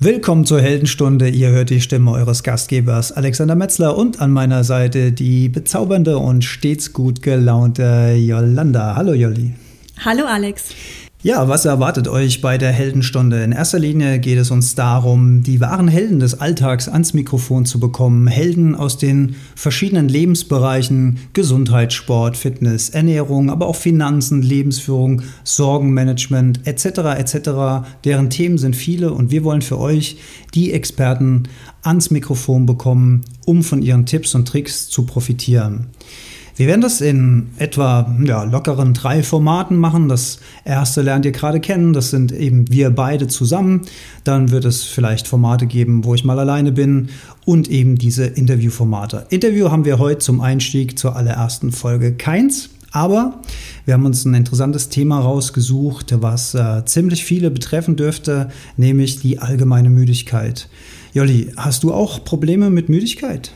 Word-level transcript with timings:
Willkommen 0.00 0.44
zur 0.44 0.60
Heldenstunde. 0.60 1.28
Ihr 1.28 1.48
hört 1.48 1.70
die 1.70 1.80
Stimme 1.80 2.12
eures 2.12 2.44
Gastgebers 2.44 3.10
Alexander 3.10 3.56
Metzler 3.56 3.98
und 3.98 4.20
an 4.20 4.30
meiner 4.30 4.62
Seite 4.62 5.10
die 5.10 5.48
bezaubernde 5.48 6.18
und 6.18 6.44
stets 6.44 6.92
gut 6.92 7.20
gelaunte 7.20 8.14
Yolanda. 8.16 8.94
Hallo 8.94 9.12
Jolli. 9.12 9.54
Hallo 10.04 10.24
Alex. 10.24 10.66
Ja, 11.20 11.48
was 11.48 11.64
erwartet 11.64 12.06
euch 12.06 12.40
bei 12.40 12.58
der 12.58 12.70
Heldenstunde? 12.70 13.42
In 13.42 13.50
erster 13.50 13.80
Linie 13.80 14.20
geht 14.20 14.38
es 14.38 14.52
uns 14.52 14.76
darum, 14.76 15.42
die 15.42 15.60
wahren 15.60 15.88
Helden 15.88 16.20
des 16.20 16.38
Alltags 16.40 16.88
ans 16.88 17.12
Mikrofon 17.12 17.66
zu 17.66 17.80
bekommen. 17.80 18.28
Helden 18.28 18.76
aus 18.76 18.98
den 18.98 19.34
verschiedenen 19.56 20.08
Lebensbereichen, 20.08 21.18
Gesundheit, 21.32 21.92
Sport, 21.92 22.36
Fitness, 22.36 22.90
Ernährung, 22.90 23.50
aber 23.50 23.66
auch 23.66 23.74
Finanzen, 23.74 24.42
Lebensführung, 24.42 25.22
Sorgenmanagement 25.42 26.64
etc. 26.68 26.84
etc. 27.18 27.88
Deren 28.04 28.30
Themen 28.30 28.56
sind 28.56 28.76
viele 28.76 29.12
und 29.12 29.32
wir 29.32 29.42
wollen 29.42 29.62
für 29.62 29.80
euch 29.80 30.18
die 30.54 30.72
Experten 30.72 31.48
ans 31.82 32.12
Mikrofon 32.12 32.64
bekommen, 32.64 33.24
um 33.44 33.64
von 33.64 33.82
ihren 33.82 34.06
Tipps 34.06 34.36
und 34.36 34.46
Tricks 34.46 34.88
zu 34.88 35.04
profitieren. 35.04 35.88
Wir 36.58 36.66
werden 36.66 36.80
das 36.80 37.00
in 37.00 37.50
etwa 37.58 38.12
ja, 38.24 38.42
lockeren 38.42 38.92
drei 38.92 39.22
Formaten 39.22 39.76
machen. 39.76 40.08
Das 40.08 40.40
erste 40.64 41.02
lernt 41.02 41.24
ihr 41.24 41.30
gerade 41.30 41.60
kennen, 41.60 41.92
das 41.92 42.10
sind 42.10 42.32
eben 42.32 42.68
wir 42.68 42.90
beide 42.90 43.28
zusammen. 43.28 43.82
Dann 44.24 44.50
wird 44.50 44.64
es 44.64 44.82
vielleicht 44.82 45.28
Formate 45.28 45.66
geben, 45.66 46.04
wo 46.04 46.16
ich 46.16 46.24
mal 46.24 46.36
alleine 46.36 46.72
bin 46.72 47.10
und 47.44 47.70
eben 47.70 47.94
diese 47.94 48.24
Interviewformate. 48.24 49.26
Interview 49.30 49.70
haben 49.70 49.84
wir 49.84 50.00
heute 50.00 50.18
zum 50.18 50.40
Einstieg 50.40 50.98
zur 50.98 51.14
allerersten 51.14 51.70
Folge 51.70 52.14
keins. 52.14 52.70
Aber 52.90 53.40
wir 53.84 53.94
haben 53.94 54.06
uns 54.06 54.24
ein 54.24 54.34
interessantes 54.34 54.88
Thema 54.88 55.20
rausgesucht, 55.20 56.12
was 56.20 56.54
äh, 56.54 56.84
ziemlich 56.86 57.24
viele 57.24 57.52
betreffen 57.52 57.94
dürfte, 57.94 58.48
nämlich 58.76 59.20
die 59.20 59.38
allgemeine 59.38 59.90
Müdigkeit. 59.90 60.68
Jolli, 61.12 61.52
hast 61.56 61.84
du 61.84 61.94
auch 61.94 62.24
Probleme 62.24 62.68
mit 62.68 62.88
Müdigkeit? 62.88 63.52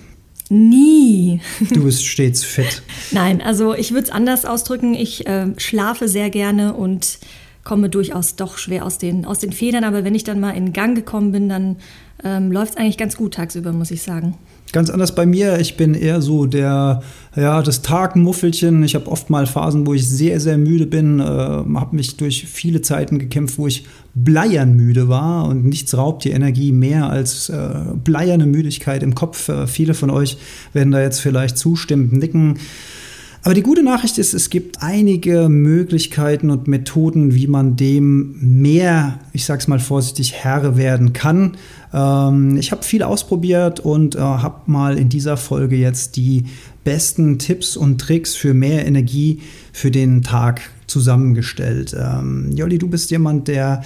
Nie. 0.55 1.41
Du 1.71 1.85
bist 1.85 2.05
stets 2.05 2.45
fit. 2.45 2.83
Nein, 3.11 3.41
also 3.41 3.75
ich 3.75 3.93
würde 3.93 4.05
es 4.05 4.11
anders 4.11 4.45
ausdrücken. 4.45 4.93
Ich 4.93 5.27
äh, 5.27 5.47
schlafe 5.57 6.09
sehr 6.09 6.29
gerne 6.29 6.75
und 6.75 7.19
komme 7.65 7.89
durchaus 7.89 8.37
doch 8.37 8.59
schwer 8.59 8.85
aus 8.85 8.99
den, 8.99 9.25
aus 9.25 9.39
den 9.39 9.53
Federn. 9.53 9.83
Aber 9.83 10.05
wenn 10.05 10.15
ich 10.15 10.25
dann 10.25 10.41
mal 10.41 10.51
in 10.51 10.75
Gang 10.75 10.95
gekommen 10.95 11.33
bin, 11.33 11.49
dann 11.49 11.77
ähm, 12.23 12.53
läuft 12.53 12.73
es 12.73 12.77
eigentlich 12.77 12.99
ganz 12.99 13.17
gut 13.17 13.33
tagsüber, 13.33 13.73
muss 13.73 13.91
ich 13.91 14.03
sagen. 14.03 14.37
Ganz 14.71 14.89
anders 14.89 15.15
bei 15.15 15.27
mir. 15.27 15.59
Ich 15.59 15.77
bin 15.77 15.93
eher 15.93 16.23
so 16.23 16.47
der, 16.47 17.03
ja, 17.37 17.63
das 17.63 17.83
Tagmuffelchen. 17.83 18.83
Ich 18.85 18.95
habe 18.95 19.11
oft 19.11 19.29
mal 19.29 19.47
Phasen, 19.47 19.87
wo 19.87 19.93
ich 19.93 20.09
sehr, 20.09 20.41
sehr 20.41 20.57
müde 20.57 20.87
bin. 20.87 21.21
Äh, 21.21 21.25
habe 21.25 21.97
mich 21.97 22.17
durch 22.17 22.47
viele 22.47 22.81
Zeiten 22.81 23.19
gekämpft, 23.19 23.59
wo 23.59 23.67
ich 23.67 23.85
bleiern 24.15 24.75
müde 24.75 25.09
war 25.09 25.47
und 25.47 25.65
nichts 25.65 25.97
raubt 25.97 26.25
die 26.25 26.31
Energie 26.31 26.73
mehr 26.73 27.11
als 27.11 27.51
äh, 27.51 27.69
bleierne 28.03 28.47
Müdigkeit 28.47 29.03
im 29.03 29.15
Kopf. 29.15 29.49
Äh, 29.51 29.67
viele 29.67 29.93
von 29.93 30.09
euch 30.09 30.39
werden 30.73 30.91
da 30.91 31.03
jetzt 31.03 31.21
vielleicht 31.21 31.59
zustimmend 31.59 32.15
nicken. 32.15 32.59
Aber 33.45 33.55
die 33.55 33.63
gute 33.63 33.83
Nachricht 33.83 34.19
ist, 34.19 34.35
es 34.35 34.51
gibt 34.51 34.83
einige 34.83 35.49
Möglichkeiten 35.49 36.49
und 36.51 36.69
Methoden, 36.69 37.35
wie 37.35 37.49
man 37.49 37.75
dem 37.75 38.37
mehr, 38.41 39.19
ich 39.33 39.45
sag's 39.45 39.67
mal 39.67 39.81
vorsichtig, 39.81 40.35
Herr 40.35 40.77
werden 40.77 41.13
kann. 41.13 41.57
Ähm, 41.93 42.57
ich 42.57 42.73
habe 42.73 42.83
viel 42.83 43.03
ausprobiert 43.03 43.81
und 43.81 44.15
äh, 44.15 44.19
habe 44.19 44.63
mal 44.67 44.99
in 44.99 45.09
dieser 45.09 45.37
Folge 45.37 45.77
jetzt 45.77 46.17
die 46.17 46.45
besten 46.85 47.39
Tipps 47.39 47.77
und 47.77 48.01
Tricks 48.01 48.35
für 48.35 48.55
mehr 48.55 48.87
Energie 48.87 49.41
für 49.73 49.91
den 49.91 50.23
Tag 50.23 50.63
zusammengestellt. 50.87 51.97
Ähm, 51.99 52.51
Jolli, 52.55 52.79
du 52.79 52.89
bist 52.89 53.11
jemand, 53.11 53.49
der 53.49 53.83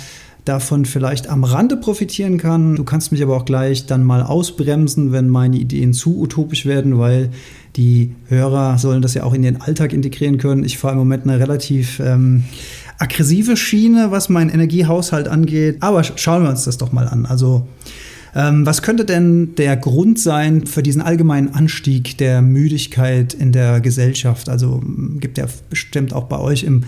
davon 0.46 0.84
vielleicht 0.84 1.28
am 1.28 1.44
Rande 1.44 1.76
profitieren 1.76 2.38
kann. 2.38 2.76
Du 2.76 2.84
kannst 2.84 3.10
mich 3.10 3.22
aber 3.22 3.36
auch 3.36 3.44
gleich 3.44 3.86
dann 3.86 4.04
mal 4.04 4.22
ausbremsen, 4.22 5.12
wenn 5.12 5.28
meine 5.28 5.56
Ideen 5.56 5.92
zu 5.92 6.20
utopisch 6.20 6.66
werden, 6.66 6.98
weil 6.98 7.30
die 7.77 8.14
Hörer 8.28 8.78
sollen 8.78 9.02
das 9.02 9.14
ja 9.14 9.24
auch 9.24 9.34
in 9.34 9.42
den 9.42 9.60
Alltag 9.60 9.92
integrieren 9.92 10.38
können. 10.38 10.64
Ich 10.64 10.78
fahre 10.78 10.92
im 10.92 10.98
Moment 10.98 11.25
eine 11.25 11.38
relativ 11.38 12.00
ähm, 12.00 12.44
aggressive 12.98 13.56
Schiene, 13.56 14.10
was 14.10 14.28
meinen 14.28 14.50
Energiehaushalt 14.50 15.28
angeht. 15.28 15.78
Aber 15.81 16.03
schauen 16.03 16.42
wir 16.42 16.50
uns 16.50 16.64
das 16.64 16.78
doch 16.78 16.92
mal 16.92 17.06
an. 17.06 17.26
Also 17.26 17.66
ähm, 18.34 18.66
was 18.66 18.82
könnte 18.82 19.04
denn 19.04 19.54
der 19.56 19.76
Grund 19.76 20.19
sein 20.19 20.66
für 20.66 20.82
diesen 20.82 21.00
allgemeinen 21.00 21.54
Anstieg 21.54 22.19
der 22.19 22.42
Müdigkeit 22.42 23.34
in 23.34 23.53
der 23.53 23.81
Gesellschaft? 23.81 24.48
Also 24.48 24.82
gibt 25.19 25.38
ja 25.38 25.47
bestimmt 25.70 26.12
auch 26.12 26.25
bei 26.25 26.38
euch 26.38 26.64
im 26.64 26.84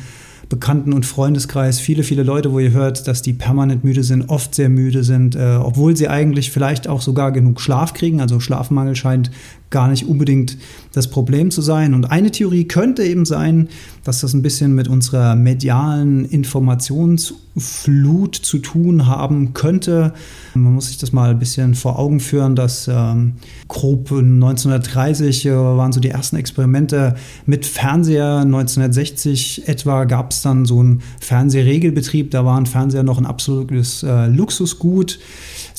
Bekannten- 0.49 0.95
und 0.95 1.05
Freundeskreis 1.05 1.79
viele, 1.79 2.03
viele 2.03 2.23
Leute, 2.23 2.53
wo 2.53 2.59
ihr 2.59 2.73
hört, 2.73 3.07
dass 3.07 3.21
die 3.21 3.35
permanent 3.35 3.85
müde 3.85 4.03
sind, 4.03 4.31
oft 4.31 4.55
sehr 4.55 4.71
müde 4.71 5.05
sind, 5.05 5.37
äh, 5.37 5.59
obwohl 5.61 5.97
sie 5.97 6.09
eigentlich 6.09 6.51
vielleicht 6.51 6.89
auch 6.89 7.03
sogar 7.03 7.33
genug 7.33 7.61
Schlaf 7.61 7.93
kriegen. 7.93 8.21
Also 8.21 8.41
Schlafmangel 8.41 8.97
scheint 8.97 9.31
gar 9.71 9.89
nicht 9.89 10.07
unbedingt 10.07 10.59
das 10.93 11.09
Problem 11.09 11.51
zu 11.51 11.63
sein. 11.63 11.95
Und 11.95 12.11
eine 12.11 12.31
Theorie 12.31 12.65
könnte 12.65 13.05
eben 13.05 13.27
sein, 13.27 13.69
dass 14.05 14.21
das 14.23 14.33
ein 14.33 14.41
bisschen 14.43 14.75
mit 14.75 14.89
unserer 14.89 15.37
medialen 15.37 16.25
Informationsflut 16.25 18.35
zu 18.35 18.59
tun 18.59 19.07
haben 19.07 19.53
könnte. 19.53 20.15
Man 20.55 20.73
muss 20.75 20.89
sich 20.89 20.97
das 20.97 21.13
mal 21.13 21.29
ein 21.31 21.39
bisschen 21.39 21.75
vor 21.75 21.99
Augen 21.99 22.21
führen, 22.21 22.57
dass 22.57 22.89
ähm, 22.89 23.35
grob 23.69 24.11
1930 24.11 25.45
äh, 25.47 25.55
waren 25.55 25.93
so 25.93 26.01
die 26.01 26.09
ersten 26.09 26.37
Experimente 26.37 27.17
mit 27.45 27.67
Fernseher. 27.67 28.39
1960 28.39 29.69
etwa 29.69 30.05
gab 30.05 30.33
es 30.33 30.41
dann 30.41 30.65
so 30.65 30.81
einen 30.81 31.03
Fernsehregelbetrieb. 31.21 32.31
Da 32.31 32.47
waren 32.47 32.65
Fernseher 32.65 33.03
noch 33.03 33.19
ein 33.19 33.27
absolutes 33.27 34.03
äh, 34.03 34.29
Luxusgut 34.29 35.19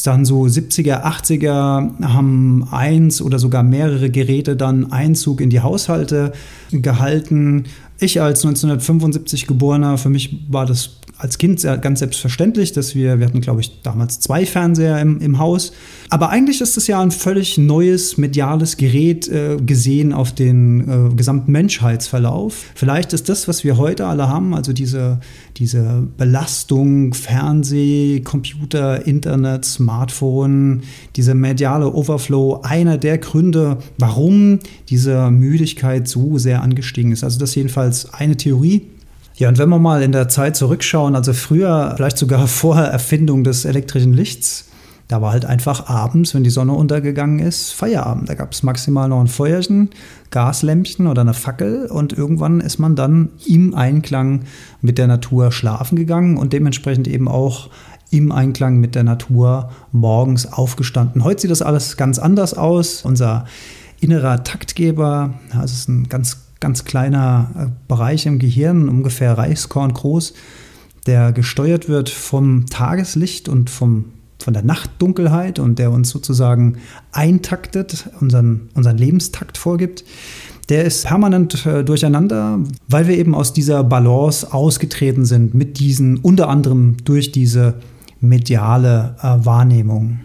dann 0.03 0.25
so 0.25 0.43
70er, 0.43 1.03
80er 1.03 2.13
haben 2.13 2.67
eins 2.71 3.21
oder 3.21 3.39
sogar 3.39 3.63
mehrere 3.79 4.09
Geräte 4.09 4.57
dann 4.57 4.91
Einzug 4.91 5.39
in 5.39 5.49
die 5.49 5.61
Haushalte 5.61 6.33
gehalten. 6.69 7.63
Ich 8.01 8.21
als 8.21 8.45
1975 8.45 9.45
geborener, 9.45 9.97
für 9.97 10.09
mich 10.09 10.37
war 10.47 10.65
das 10.65 10.99
als 11.19 11.37
Kind 11.37 11.61
ganz 11.81 11.99
selbstverständlich, 11.99 12.71
dass 12.71 12.95
wir, 12.95 13.19
wir 13.19 13.25
hatten 13.25 13.41
glaube 13.41 13.59
ich 13.59 13.81
damals 13.81 14.21
zwei 14.21 14.45
Fernseher 14.45 15.01
im, 15.01 15.19
im 15.19 15.37
Haus. 15.37 15.73
Aber 16.09 16.29
eigentlich 16.29 16.61
ist 16.61 16.77
das 16.77 16.87
ja 16.87 17.01
ein 17.01 17.11
völlig 17.11 17.57
neues 17.57 18.17
mediales 18.17 18.77
Gerät 18.77 19.27
äh, 19.27 19.57
gesehen 19.57 20.13
auf 20.13 20.33
den 20.33 21.11
äh, 21.11 21.15
gesamten 21.15 21.51
Menschheitsverlauf. 21.51 22.71
Vielleicht 22.73 23.11
ist 23.11 23.27
das, 23.27 23.49
was 23.49 23.65
wir 23.65 23.77
heute 23.77 24.07
alle 24.07 24.29
haben, 24.29 24.55
also 24.55 24.71
diese, 24.71 25.19
diese 25.57 26.07
Belastung, 26.17 27.13
Fernseh, 27.13 28.21
Computer, 28.21 29.05
Internet, 29.05 29.65
Smartphone, 29.65 30.83
dieser 31.17 31.35
mediale 31.35 31.93
Overflow, 31.93 32.61
einer 32.63 32.97
der 32.97 33.17
Gründe, 33.17 33.77
warum 33.97 34.59
diese 34.87 35.29
Müdigkeit 35.29 36.07
so 36.07 36.37
sehr 36.37 36.61
angestiegen 36.61 37.11
ist. 37.11 37.25
Also 37.25 37.39
das 37.39 37.49
ist 37.49 37.55
jedenfalls 37.89 38.13
eine 38.13 38.37
Theorie. 38.37 38.87
Ja, 39.35 39.47
und 39.49 39.57
wenn 39.57 39.69
wir 39.69 39.79
mal 39.79 40.03
in 40.03 40.11
der 40.11 40.27
Zeit 40.27 40.55
zurückschauen, 40.55 41.15
also 41.15 41.33
früher, 41.33 41.93
vielleicht 41.95 42.17
sogar 42.17 42.47
vor 42.47 42.77
Erfindung 42.77 43.43
des 43.43 43.65
elektrischen 43.65 44.13
Lichts, 44.13 44.65
da 45.07 45.23
war 45.23 45.31
halt 45.31 45.45
einfach 45.45 45.87
abends, 45.87 46.35
wenn 46.35 46.43
die 46.43 46.51
Sonne 46.51 46.73
untergegangen 46.73 47.39
ist, 47.39 47.71
Feierabend. 47.71 48.29
Da 48.29 48.35
gab 48.35 48.51
es 48.51 48.61
maximal 48.61 49.09
noch 49.09 49.19
ein 49.19 49.27
Feuerchen, 49.27 49.89
Gaslämpchen 50.29 51.07
oder 51.07 51.21
eine 51.21 51.33
Fackel 51.33 51.87
und 51.87 52.13
irgendwann 52.13 52.59
ist 52.59 52.77
man 52.77 52.95
dann 52.95 53.29
im 53.47 53.73
Einklang 53.73 54.41
mit 54.81 54.99
der 54.99 55.07
Natur 55.07 55.51
schlafen 55.51 55.95
gegangen 55.95 56.37
und 56.37 56.53
dementsprechend 56.53 57.07
eben 57.07 57.27
auch 57.27 57.71
im 58.11 58.31
Einklang 58.31 58.77
mit 58.79 58.93
der 58.93 59.03
Natur 59.03 59.71
morgens 59.91 60.53
aufgestanden. 60.53 61.23
Heute 61.23 61.41
sieht 61.41 61.51
das 61.51 61.63
alles 61.63 61.97
ganz 61.97 62.19
anders 62.19 62.53
aus. 62.53 63.03
Unser 63.03 63.45
innerer 64.01 64.43
Taktgeber, 64.43 65.33
das 65.51 65.71
ist 65.71 65.89
ein 65.89 66.07
ganz 66.07 66.37
ganz 66.59 66.85
kleiner 66.85 67.51
äh, 67.57 67.65
Bereich 67.87 68.25
im 68.25 68.39
Gehirn, 68.39 68.89
ungefähr 68.89 69.37
Reichskorn 69.37 69.93
groß, 69.93 70.33
der 71.05 71.31
gesteuert 71.31 71.87
wird 71.87 72.09
vom 72.09 72.65
Tageslicht 72.67 73.49
und 73.49 73.69
vom, 73.69 74.05
von 74.39 74.53
der 74.53 74.63
Nachtdunkelheit 74.63 75.59
und 75.59 75.79
der 75.79 75.91
uns 75.91 76.09
sozusagen 76.09 76.77
eintaktet, 77.11 78.09
unseren, 78.19 78.69
unseren 78.75 78.97
Lebenstakt 78.97 79.57
vorgibt. 79.57 80.03
Der 80.69 80.85
ist 80.85 81.07
permanent 81.07 81.65
äh, 81.65 81.83
durcheinander, 81.83 82.59
weil 82.87 83.07
wir 83.07 83.17
eben 83.17 83.33
aus 83.33 83.53
dieser 83.53 83.83
Balance 83.83 84.53
ausgetreten 84.53 85.25
sind 85.25 85.55
mit 85.55 85.79
diesen, 85.79 86.17
unter 86.17 86.47
anderem 86.47 86.97
durch 87.05 87.31
diese 87.31 87.75
mediale 88.21 89.15
äh, 89.21 89.45
Wahrnehmung. 89.45 90.19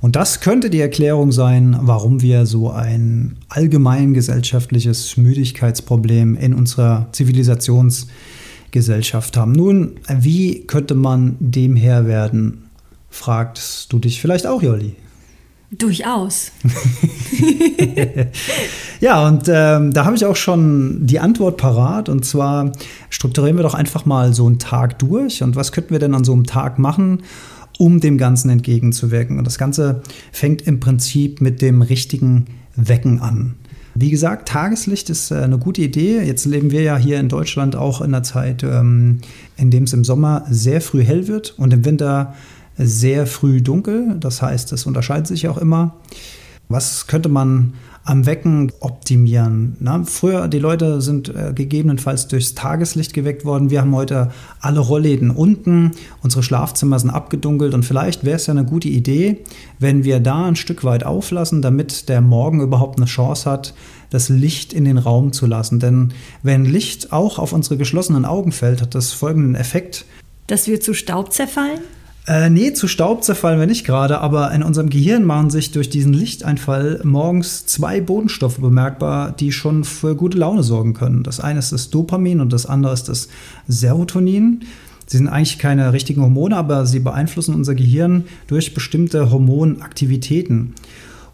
Und 0.00 0.16
das 0.16 0.40
könnte 0.40 0.70
die 0.70 0.80
Erklärung 0.80 1.30
sein, 1.30 1.76
warum 1.80 2.22
wir 2.22 2.46
so 2.46 2.70
ein 2.70 3.36
allgemein 3.48 4.14
gesellschaftliches 4.14 5.18
Müdigkeitsproblem 5.18 6.36
in 6.36 6.54
unserer 6.54 7.08
Zivilisationsgesellschaft 7.12 9.36
haben. 9.36 9.52
Nun, 9.52 9.96
wie 10.08 10.64
könnte 10.66 10.94
man 10.94 11.36
dem 11.38 11.76
Herr 11.76 12.06
werden? 12.06 12.70
Fragst 13.10 13.92
du 13.92 13.98
dich 13.98 14.22
vielleicht 14.22 14.46
auch, 14.46 14.62
Jolli? 14.62 14.96
Durchaus. 15.72 16.50
ja, 19.00 19.28
und 19.28 19.48
ähm, 19.48 19.92
da 19.92 20.04
habe 20.04 20.16
ich 20.16 20.24
auch 20.24 20.34
schon 20.34 21.06
die 21.06 21.20
Antwort 21.20 21.58
parat. 21.58 22.08
Und 22.08 22.24
zwar 22.24 22.72
strukturieren 23.08 23.56
wir 23.56 23.62
doch 23.62 23.74
einfach 23.74 24.04
mal 24.04 24.34
so 24.34 24.46
einen 24.46 24.58
Tag 24.58 24.98
durch. 24.98 25.44
Und 25.44 25.54
was 25.54 25.70
könnten 25.70 25.90
wir 25.90 26.00
denn 26.00 26.14
an 26.14 26.24
so 26.24 26.32
einem 26.32 26.44
Tag 26.44 26.80
machen, 26.80 27.22
um 27.80 27.98
dem 27.98 28.18
Ganzen 28.18 28.50
entgegenzuwirken. 28.50 29.38
Und 29.38 29.46
das 29.46 29.56
Ganze 29.56 30.02
fängt 30.32 30.60
im 30.62 30.80
Prinzip 30.80 31.40
mit 31.40 31.62
dem 31.62 31.80
richtigen 31.80 32.44
Wecken 32.76 33.20
an. 33.20 33.54
Wie 33.94 34.10
gesagt, 34.10 34.48
Tageslicht 34.48 35.08
ist 35.08 35.30
äh, 35.30 35.36
eine 35.36 35.56
gute 35.56 35.80
Idee. 35.80 36.20
Jetzt 36.20 36.44
leben 36.44 36.70
wir 36.70 36.82
ja 36.82 36.98
hier 36.98 37.18
in 37.18 37.30
Deutschland 37.30 37.76
auch 37.76 38.02
in 38.02 38.08
einer 38.08 38.22
Zeit, 38.22 38.62
ähm, 38.62 39.20
in 39.56 39.70
dem 39.70 39.84
es 39.84 39.94
im 39.94 40.04
Sommer 40.04 40.44
sehr 40.50 40.82
früh 40.82 41.02
hell 41.02 41.26
wird 41.26 41.54
und 41.58 41.72
im 41.72 41.86
Winter 41.86 42.34
sehr 42.76 43.26
früh 43.26 43.62
dunkel. 43.62 44.16
Das 44.20 44.42
heißt, 44.42 44.72
es 44.72 44.84
unterscheidet 44.84 45.26
sich 45.26 45.48
auch 45.48 45.56
immer. 45.56 45.96
Was 46.70 47.06
könnte 47.06 47.28
man 47.28 47.74
am 48.04 48.26
Wecken 48.26 48.72
optimieren. 48.80 49.76
Na, 49.78 50.02
früher, 50.04 50.48
die 50.48 50.58
Leute 50.58 51.00
sind 51.00 51.28
äh, 51.28 51.52
gegebenenfalls 51.54 52.28
durchs 52.28 52.54
Tageslicht 52.54 53.12
geweckt 53.12 53.44
worden. 53.44 53.70
Wir 53.70 53.82
haben 53.82 53.94
heute 53.94 54.32
alle 54.60 54.80
Rollläden 54.80 55.30
unten, 55.30 55.92
unsere 56.22 56.42
Schlafzimmer 56.42 56.98
sind 56.98 57.10
abgedunkelt 57.10 57.74
und 57.74 57.84
vielleicht 57.84 58.24
wäre 58.24 58.36
es 58.36 58.46
ja 58.46 58.52
eine 58.52 58.64
gute 58.64 58.88
Idee, 58.88 59.44
wenn 59.78 60.02
wir 60.04 60.18
da 60.18 60.46
ein 60.46 60.56
Stück 60.56 60.82
weit 60.82 61.04
auflassen, 61.04 61.60
damit 61.60 62.08
der 62.08 62.20
Morgen 62.20 62.62
überhaupt 62.62 62.98
eine 62.98 63.06
Chance 63.06 63.48
hat, 63.48 63.74
das 64.08 64.28
Licht 64.28 64.72
in 64.72 64.84
den 64.86 64.98
Raum 64.98 65.32
zu 65.32 65.46
lassen. 65.46 65.78
Denn 65.78 66.12
wenn 66.42 66.64
Licht 66.64 67.12
auch 67.12 67.38
auf 67.38 67.52
unsere 67.52 67.76
geschlossenen 67.76 68.24
Augen 68.24 68.50
fällt, 68.50 68.80
hat 68.80 68.94
das 68.94 69.12
folgenden 69.12 69.54
Effekt. 69.54 70.06
Dass 70.46 70.66
wir 70.66 70.80
zu 70.80 70.94
Staub 70.94 71.32
zerfallen? 71.32 71.80
Äh, 72.26 72.50
nee, 72.50 72.72
zu 72.72 72.86
Staub 72.86 73.24
zerfallen 73.24 73.58
wir 73.58 73.66
nicht 73.66 73.84
gerade, 73.84 74.20
aber 74.20 74.52
in 74.52 74.62
unserem 74.62 74.90
Gehirn 74.90 75.24
machen 75.24 75.50
sich 75.50 75.72
durch 75.72 75.88
diesen 75.88 76.12
Lichteinfall 76.12 77.00
morgens 77.02 77.66
zwei 77.66 78.00
Bodenstoffe 78.00 78.58
bemerkbar, 78.58 79.32
die 79.32 79.52
schon 79.52 79.84
für 79.84 80.14
gute 80.14 80.38
Laune 80.38 80.62
sorgen 80.62 80.94
können. 80.94 81.22
Das 81.22 81.40
eine 81.40 81.58
ist 81.58 81.72
das 81.72 81.90
Dopamin 81.90 82.40
und 82.40 82.52
das 82.52 82.66
andere 82.66 82.92
ist 82.92 83.08
das 83.08 83.28
Serotonin. 83.66 84.60
Sie 85.06 85.16
sind 85.16 85.28
eigentlich 85.28 85.58
keine 85.58 85.92
richtigen 85.92 86.22
Hormone, 86.22 86.56
aber 86.56 86.86
sie 86.86 87.00
beeinflussen 87.00 87.54
unser 87.54 87.74
Gehirn 87.74 88.24
durch 88.46 88.74
bestimmte 88.74 89.30
Hormonaktivitäten. 89.32 90.74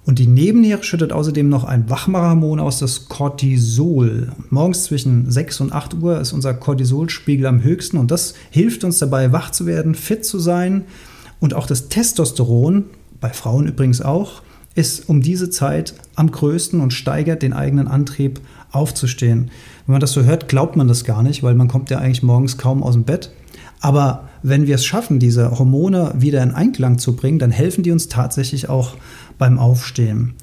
Und 0.07 0.21
die 0.21 0.29
Nebenniere 0.29 0.85
schüttet 0.85 1.13
außerdem 1.13 1.49
noch 1.49 1.65
ein 1.65 1.91
Wachmacherhormon 1.91 2.61
aus, 2.61 2.79
das 2.79 3.09
Cortisol. 3.09 4.31
Morgens 4.51 4.85
zwischen 4.85 5.29
6 5.29 5.61
und 5.63 5.73
8 5.73 5.95
Uhr 5.95 6.21
ist 6.21 6.33
unser 6.33 6.55
Cortisolspiegel 6.55 7.45
am 7.47 7.65
höchsten 7.65 7.99
und 7.99 8.13
das 8.13 8.35
hilft 8.51 8.85
uns 8.85 9.01
dabei, 9.01 9.33
wach 9.33 9.51
zu 9.51 9.67
werden, 9.67 9.97
fit 9.97 10.25
zu 10.25 10.39
sein. 10.39 10.85
Und 11.41 11.55
auch 11.55 11.67
das 11.67 11.89
Testosteron, 11.89 12.85
bei 13.21 13.31
Frauen 13.31 13.67
übrigens 13.67 14.01
auch, 14.01 14.43
ist 14.77 15.09
um 15.09 15.23
diese 15.23 15.51
Zeit 15.51 15.95
am 16.15 16.31
größten 16.31 16.81
und 16.81 16.93
steigert 16.93 17.43
den 17.43 17.53
eigenen 17.53 17.89
Antrieb 17.89 18.41
aufzustehen. 18.71 19.51
Wenn 19.87 19.95
man 19.95 20.01
das 20.01 20.13
so 20.13 20.23
hört, 20.23 20.49
glaubt 20.49 20.77
man 20.77 20.87
das 20.87 21.03
gar 21.03 21.25
nicht, 21.25 21.43
weil 21.43 21.57
man 21.57 21.67
kommt 21.67 21.91
ja 21.91 21.99
eigentlich 21.99 22.23
morgens 22.23 22.59
kaum 22.59 22.85
aus 22.85 22.95
dem 22.95 23.03
Bett. 23.03 23.33
Aber 23.81 24.29
wenn 24.43 24.67
wir 24.67 24.77
es 24.77 24.87
schaffen, 24.87 25.19
diese 25.19 25.59
Hormone 25.59 26.15
wieder 26.17 26.43
in 26.43 26.53
Einklang 26.53 26.99
zu 26.99 27.17
bringen, 27.17 27.39
dann 27.39 27.51
helfen 27.51 27.83
die 27.83 27.93
uns 27.93 28.09
tatsächlich 28.09 28.69
auch 28.69 28.95
beim 29.39 29.59
Aufstehen. 29.59 30.35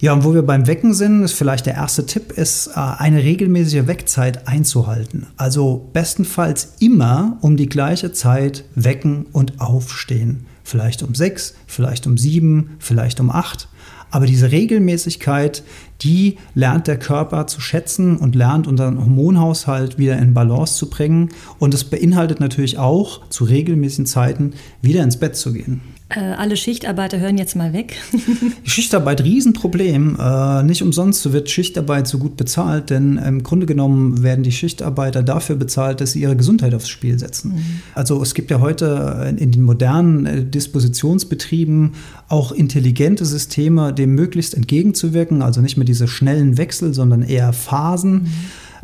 Ja, 0.00 0.14
und 0.14 0.24
wo 0.24 0.32
wir 0.32 0.42
beim 0.42 0.66
Wecken 0.66 0.94
sind, 0.94 1.22
ist 1.22 1.34
vielleicht 1.34 1.66
der 1.66 1.74
erste 1.74 2.06
Tipp, 2.06 2.32
ist 2.32 2.68
äh, 2.68 2.80
eine 2.80 3.22
regelmäßige 3.22 3.86
Weckzeit 3.86 4.48
einzuhalten. 4.48 5.26
Also 5.36 5.90
bestenfalls 5.92 6.76
immer 6.80 7.36
um 7.42 7.58
die 7.58 7.68
gleiche 7.68 8.10
Zeit 8.12 8.64
wecken 8.74 9.26
und 9.32 9.60
aufstehen. 9.60 10.46
Vielleicht 10.64 11.02
um 11.02 11.14
sechs, 11.14 11.54
vielleicht 11.66 12.06
um 12.06 12.16
sieben, 12.16 12.76
vielleicht 12.78 13.20
um 13.20 13.30
acht. 13.30 13.68
Aber 14.10 14.26
diese 14.26 14.50
Regelmäßigkeit, 14.50 15.62
die 16.02 16.38
lernt 16.54 16.86
der 16.86 16.98
Körper 16.98 17.46
zu 17.46 17.60
schätzen 17.60 18.16
und 18.16 18.34
lernt 18.34 18.66
unseren 18.66 18.98
Hormonhaushalt 18.98 19.98
wieder 19.98 20.18
in 20.18 20.34
Balance 20.34 20.76
zu 20.76 20.90
bringen. 20.90 21.30
Und 21.58 21.74
es 21.74 21.84
beinhaltet 21.84 22.40
natürlich 22.40 22.78
auch, 22.78 23.28
zu 23.28 23.44
regelmäßigen 23.44 24.06
Zeiten 24.06 24.54
wieder 24.82 25.02
ins 25.02 25.18
Bett 25.18 25.36
zu 25.36 25.52
gehen. 25.52 25.80
Äh, 26.10 26.20
alle 26.20 26.56
Schichtarbeiter 26.56 27.20
hören 27.20 27.38
jetzt 27.38 27.54
mal 27.54 27.72
weg. 27.72 27.96
Schichtarbeit, 28.64 29.22
Riesenproblem. 29.22 30.16
Äh, 30.20 30.62
nicht 30.64 30.82
umsonst 30.82 31.32
wird 31.32 31.48
Schichtarbeit 31.48 32.08
so 32.08 32.18
gut 32.18 32.36
bezahlt, 32.36 32.90
denn 32.90 33.16
im 33.16 33.44
Grunde 33.44 33.66
genommen 33.66 34.24
werden 34.24 34.42
die 34.42 34.50
Schichtarbeiter 34.50 35.22
dafür 35.22 35.54
bezahlt, 35.54 36.00
dass 36.00 36.12
sie 36.12 36.22
ihre 36.22 36.34
Gesundheit 36.34 36.74
aufs 36.74 36.88
Spiel 36.88 37.16
setzen. 37.16 37.52
Mhm. 37.52 37.80
Also 37.94 38.20
es 38.22 38.34
gibt 38.34 38.50
ja 38.50 38.60
heute 38.60 39.34
in 39.38 39.52
den 39.52 39.62
modernen 39.62 40.26
äh, 40.26 40.44
Dispositionsbetrieben 40.44 41.92
auch 42.28 42.50
intelligente 42.50 43.24
Systeme, 43.24 43.92
dem 43.92 44.16
möglichst 44.16 44.54
entgegenzuwirken. 44.54 45.42
Also 45.42 45.60
nicht 45.60 45.76
mehr 45.76 45.86
diese 45.86 46.08
schnellen 46.08 46.58
Wechsel, 46.58 46.92
sondern 46.92 47.22
eher 47.22 47.52
Phasen. 47.52 48.12
Mhm 48.12 48.30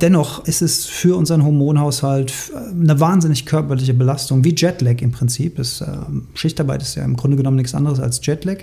Dennoch 0.00 0.44
ist 0.44 0.62
es 0.62 0.86
für 0.86 1.16
unseren 1.16 1.44
Hormonhaushalt 1.44 2.32
eine 2.70 3.00
wahnsinnig 3.00 3.46
körperliche 3.46 3.94
Belastung, 3.94 4.44
wie 4.44 4.54
Jetlag 4.54 5.00
im 5.00 5.12
Prinzip. 5.12 5.58
Ist, 5.58 5.80
äh, 5.80 5.86
Schichtarbeit 6.34 6.82
ist 6.82 6.94
ja 6.96 7.04
im 7.04 7.16
Grunde 7.16 7.36
genommen 7.36 7.56
nichts 7.56 7.74
anderes 7.74 8.00
als 8.00 8.24
Jetlag. 8.24 8.58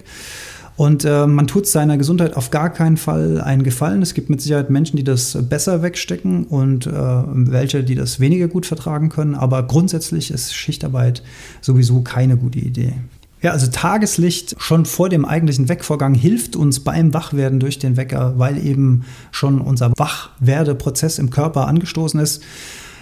Und 0.76 1.06
äh, 1.06 1.28
man 1.28 1.46
tut 1.46 1.68
seiner 1.68 1.98
Gesundheit 1.98 2.36
auf 2.36 2.50
gar 2.50 2.72
keinen 2.72 2.98
Fall 2.98 3.40
einen 3.40 3.64
Gefallen. 3.64 4.02
Es 4.02 4.16
gibt 4.16 4.30
mit 4.30 4.42
Sicherheit 4.42 4.72
Menschen, 4.72 4.98
die 4.98 5.04
das 5.04 5.38
besser 5.48 5.84
wegstecken 5.84 6.46
und 6.46 6.88
äh, 6.88 6.92
welche, 6.92 7.84
die 7.84 7.96
das 7.96 8.20
weniger 8.20 8.48
gut 8.48 8.66
vertragen 8.66 9.10
können. 9.10 9.36
Aber 9.36 9.64
grundsätzlich 9.64 10.32
ist 10.32 10.54
Schichtarbeit 10.54 11.22
sowieso 11.62 12.02
keine 12.02 12.38
gute 12.38 12.60
Idee. 12.60 12.94
Ja, 13.44 13.52
also 13.52 13.68
Tageslicht 13.68 14.56
schon 14.58 14.86
vor 14.86 15.10
dem 15.10 15.26
eigentlichen 15.26 15.68
Weckvorgang 15.68 16.14
hilft 16.14 16.56
uns 16.56 16.80
beim 16.80 17.14
Wachwerden 17.14 17.60
durch 17.60 17.78
den 17.78 17.98
Wecker, 17.98 18.36
weil 18.38 18.58
eben 18.66 19.04
schon 19.32 19.60
unser 19.60 19.92
Wachwerdeprozess 19.98 21.20
im 21.20 21.30
Körper 21.30 21.68
angestoßen 21.68 22.22
ist. 22.22 22.42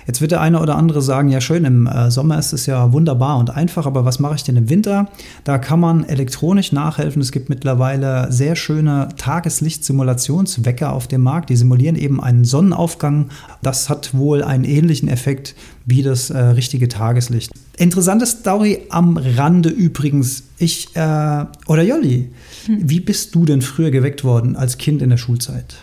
Jetzt 0.08 0.22
wird 0.22 0.32
der 0.32 0.42
eine 0.42 0.60
oder 0.60 0.76
andere 0.76 1.02
sagen, 1.02 1.30
ja 1.30 1.42
schön, 1.42 1.66
im 1.66 1.88
äh, 1.88 2.12
Sommer 2.12 2.38
ist 2.40 2.54
es 2.54 2.66
ja 2.66 2.92
wunderbar 2.94 3.38
und 3.38 3.50
einfach, 3.50 3.86
aber 3.86 4.06
was 4.06 4.20
mache 4.20 4.36
ich 4.36 4.44
denn 4.44 4.58
im 4.58 4.70
Winter? 4.70 5.08
Da 5.44 5.58
kann 5.58 5.80
man 5.80 6.04
elektronisch 6.04 6.72
nachhelfen. 6.72 7.22
Es 7.22 7.32
gibt 7.32 7.50
mittlerweile 7.50 8.32
sehr 8.32 8.56
schöne 8.56 9.10
Tageslichtsimulationswecker 9.18 10.92
auf 10.94 11.08
dem 11.08 11.22
Markt. 11.22 11.50
Die 11.50 11.56
simulieren 11.56 11.96
eben 11.96 12.22
einen 12.22 12.46
Sonnenaufgang. 12.46 13.30
Das 13.62 13.90
hat 13.90 14.14
wohl 14.14 14.44
einen 14.44 14.64
ähnlichen 14.64 15.10
Effekt 15.10 15.56
wie 15.86 16.04
das 16.04 16.30
äh, 16.30 16.40
richtige 16.40 16.88
Tageslicht. 16.88 17.52
Interessante 17.78 18.26
Story 18.26 18.80
am 18.90 19.18
Rande 19.18 19.70
übrigens. 19.70 20.44
Ich 20.58 20.96
äh, 20.96 21.46
oder 21.68 21.82
Jolli, 21.82 22.30
hm. 22.66 22.78
wie 22.90 23.00
bist 23.00 23.34
du 23.34 23.46
denn 23.46 23.62
früher 23.62 23.92
geweckt 23.92 24.24
worden 24.24 24.56
als 24.56 24.78
Kind 24.78 25.02
in 25.02 25.10
der 25.10 25.18
Schulzeit? 25.18 25.76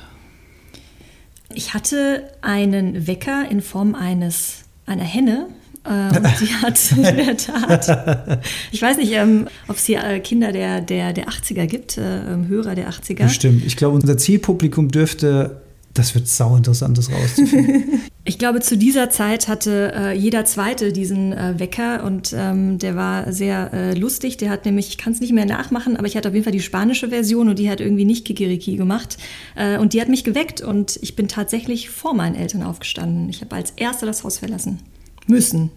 Ich 1.59 1.75
hatte 1.75 2.23
einen 2.41 3.09
Wecker 3.09 3.51
in 3.51 3.63
Form 3.63 3.97
eines 3.97 4.59
einer 4.87 5.03
Henne. 5.03 5.49
Äh, 5.85 6.17
und 6.17 6.23
die 6.41 6.55
hat 6.55 6.93
in 6.93 7.17
der 7.17 7.37
Tat, 7.37 8.45
ich 8.71 8.81
weiß 8.81 8.97
nicht, 8.99 9.11
ähm, 9.11 9.49
ob 9.67 9.75
es 9.75 9.85
hier 9.85 10.05
äh, 10.05 10.21
Kinder 10.21 10.53
der, 10.53 10.81
der, 10.81 11.13
der 11.13 11.27
80er 11.27 11.67
gibt, 11.67 11.99
äh, 11.99 12.33
ähm, 12.33 12.47
Hörer 12.47 12.77
der 12.77 12.89
80er. 12.89 13.25
Bestimmt. 13.25 13.65
Ich 13.67 13.77
glaube, 13.77 13.97
unser 13.97 14.17
Zielpublikum 14.17 14.93
dürfte 14.93 15.61
das 15.99 16.15
wird 16.15 16.29
sau 16.29 16.57
interessantes 16.57 17.11
rauszufinden. 17.11 18.03
ich 18.25 18.39
glaube, 18.39 18.61
zu 18.61 18.77
dieser 18.77 19.11
Zeit 19.11 19.49
hatte 19.49 19.93
äh, 19.95 20.17
jeder 20.17 20.45
Zweite 20.45 20.93
diesen 20.93 21.33
äh, 21.33 21.59
Wecker 21.59 22.05
und 22.05 22.35
ähm, 22.37 22.79
der 22.79 22.95
war 22.95 23.33
sehr 23.33 23.73
äh, 23.73 23.95
lustig. 23.95 24.37
Der 24.37 24.51
hat 24.51 24.65
nämlich, 24.65 24.89
ich 24.89 24.99
kann 24.99 25.13
es 25.13 25.21
nicht 25.21 25.33
mehr 25.33 25.47
nachmachen, 25.47 25.97
aber 25.97 26.07
ich 26.07 26.17
hatte 26.17 26.29
auf 26.29 26.35
jeden 26.35 26.45
Fall 26.45 26.53
die 26.53 26.61
spanische 26.61 27.09
Version 27.09 27.49
und 27.49 27.59
die 27.59 27.69
hat 27.69 27.81
irgendwie 27.81 28.05
nicht 28.05 28.25
Kikiriki 28.25 28.77
gemacht. 28.77 29.19
Äh, 29.57 29.79
und 29.79 29.93
die 29.93 30.01
hat 30.01 30.09
mich 30.09 30.25
geweckt 30.25 30.61
und 30.61 30.99
ich 31.03 31.17
bin 31.17 31.27
tatsächlich 31.27 31.91
vor 31.91 32.15
meinen 32.15 32.35
Eltern 32.35 32.63
aufgestanden. 32.63 33.29
Ich 33.29 33.41
habe 33.41 33.57
als 33.57 33.73
Erste 33.73 34.07
das 34.07 34.23
Haus 34.25 34.39
verlassen 34.39 34.79
müssen. 35.27 35.71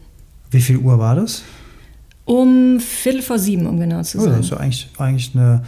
Wie 0.51 0.61
viel 0.61 0.77
Uhr 0.77 0.99
war 0.99 1.15
das? 1.15 1.43
Um 2.25 2.79
Viertel 2.79 3.21
vor 3.21 3.39
sieben, 3.39 3.65
um 3.65 3.79
genau 3.79 4.03
zu 4.03 4.19
sein. 4.19 4.33
Oh, 4.33 4.37
das 4.37 4.45
ist 4.45 4.53
eigentlich, 4.53 4.89
eigentlich 4.97 5.31
eine 5.33 5.63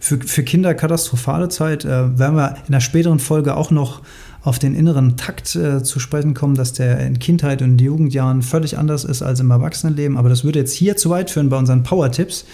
für, 0.00 0.18
für 0.18 0.42
Kinder 0.42 0.74
katastrophale 0.74 1.48
Zeit. 1.48 1.84
Äh, 1.84 2.18
werden 2.18 2.36
wir 2.36 2.56
in 2.66 2.72
der 2.72 2.80
späteren 2.80 3.18
Folge 3.18 3.56
auch 3.56 3.70
noch 3.70 4.02
auf 4.42 4.58
den 4.58 4.74
inneren 4.74 5.16
Takt 5.16 5.56
äh, 5.56 5.82
zu 5.82 5.98
sprechen 5.98 6.32
kommen, 6.32 6.54
dass 6.54 6.72
der 6.72 7.00
in 7.00 7.18
Kindheit 7.18 7.60
und 7.60 7.80
Jugendjahren 7.80 8.42
völlig 8.42 8.78
anders 8.78 9.04
ist 9.04 9.20
als 9.20 9.40
im 9.40 9.50
Erwachsenenleben. 9.50 10.16
Aber 10.16 10.28
das 10.28 10.44
würde 10.44 10.60
jetzt 10.60 10.72
hier 10.72 10.96
zu 10.96 11.10
weit 11.10 11.30
führen 11.30 11.48
bei 11.48 11.58
unseren 11.58 11.82
Power-Tipps. 11.82 12.44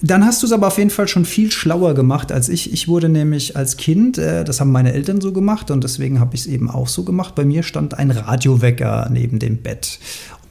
Dann 0.00 0.24
hast 0.24 0.42
du 0.42 0.46
es 0.46 0.52
aber 0.52 0.68
auf 0.68 0.78
jeden 0.78 0.90
Fall 0.90 1.08
schon 1.08 1.24
viel 1.24 1.50
schlauer 1.50 1.94
gemacht 1.94 2.30
als 2.30 2.48
ich. 2.48 2.72
Ich 2.72 2.88
wurde 2.88 3.08
nämlich 3.08 3.56
als 3.56 3.76
Kind, 3.76 4.16
äh, 4.16 4.44
das 4.44 4.60
haben 4.60 4.70
meine 4.70 4.92
Eltern 4.92 5.20
so 5.20 5.32
gemacht 5.32 5.70
und 5.70 5.82
deswegen 5.82 6.20
habe 6.20 6.34
ich 6.34 6.42
es 6.42 6.46
eben 6.46 6.70
auch 6.70 6.88
so 6.88 7.02
gemacht. 7.02 7.34
Bei 7.34 7.44
mir 7.44 7.62
stand 7.62 7.98
ein 7.98 8.10
Radiowecker 8.10 9.08
neben 9.12 9.38
dem 9.38 9.58
Bett. 9.58 9.98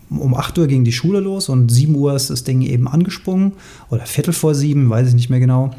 Um 0.10 0.36
8 0.36 0.58
Uhr 0.60 0.68
ging 0.68 0.84
die 0.84 0.92
Schule 0.92 1.22
los 1.22 1.50
und 1.50 1.72
7 1.72 1.96
Uhr 1.96 2.14
ist 2.16 2.30
das 2.30 2.44
Ding 2.44 2.62
eben 2.62 2.88
angesprungen 2.88 3.54
oder 3.90 4.06
Viertel 4.06 4.34
vor 4.34 4.54
sieben, 4.54 4.90
weiß 4.90 5.08
ich 5.08 5.16
nicht 5.16 5.30
mehr 5.30 5.40
genau. 5.40 5.74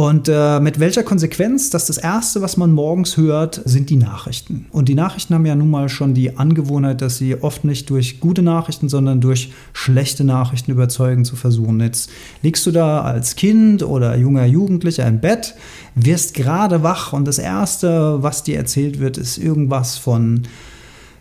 Und 0.00 0.30
äh, 0.32 0.60
mit 0.60 0.80
welcher 0.80 1.02
Konsequenz, 1.02 1.68
dass 1.68 1.84
das 1.84 1.98
Erste, 1.98 2.40
was 2.40 2.56
man 2.56 2.72
morgens 2.72 3.18
hört, 3.18 3.60
sind 3.66 3.90
die 3.90 3.96
Nachrichten. 3.96 4.64
Und 4.72 4.88
die 4.88 4.94
Nachrichten 4.94 5.34
haben 5.34 5.44
ja 5.44 5.54
nun 5.54 5.68
mal 5.68 5.90
schon 5.90 6.14
die 6.14 6.38
Angewohnheit, 6.38 7.02
dass 7.02 7.18
sie 7.18 7.42
oft 7.42 7.64
nicht 7.64 7.90
durch 7.90 8.18
gute 8.18 8.40
Nachrichten, 8.40 8.88
sondern 8.88 9.20
durch 9.20 9.52
schlechte 9.74 10.24
Nachrichten 10.24 10.70
überzeugen 10.70 11.26
zu 11.26 11.36
versuchen. 11.36 11.80
Jetzt 11.80 12.08
liegst 12.40 12.64
du 12.64 12.70
da 12.70 13.02
als 13.02 13.36
Kind 13.36 13.82
oder 13.82 14.16
junger 14.16 14.46
Jugendlicher 14.46 15.06
im 15.06 15.20
Bett, 15.20 15.54
wirst 15.94 16.32
gerade 16.32 16.82
wach 16.82 17.12
und 17.12 17.28
das 17.28 17.38
Erste, 17.38 18.22
was 18.22 18.42
dir 18.42 18.56
erzählt 18.56 19.00
wird, 19.00 19.18
ist 19.18 19.36
irgendwas 19.36 19.98
von 19.98 20.44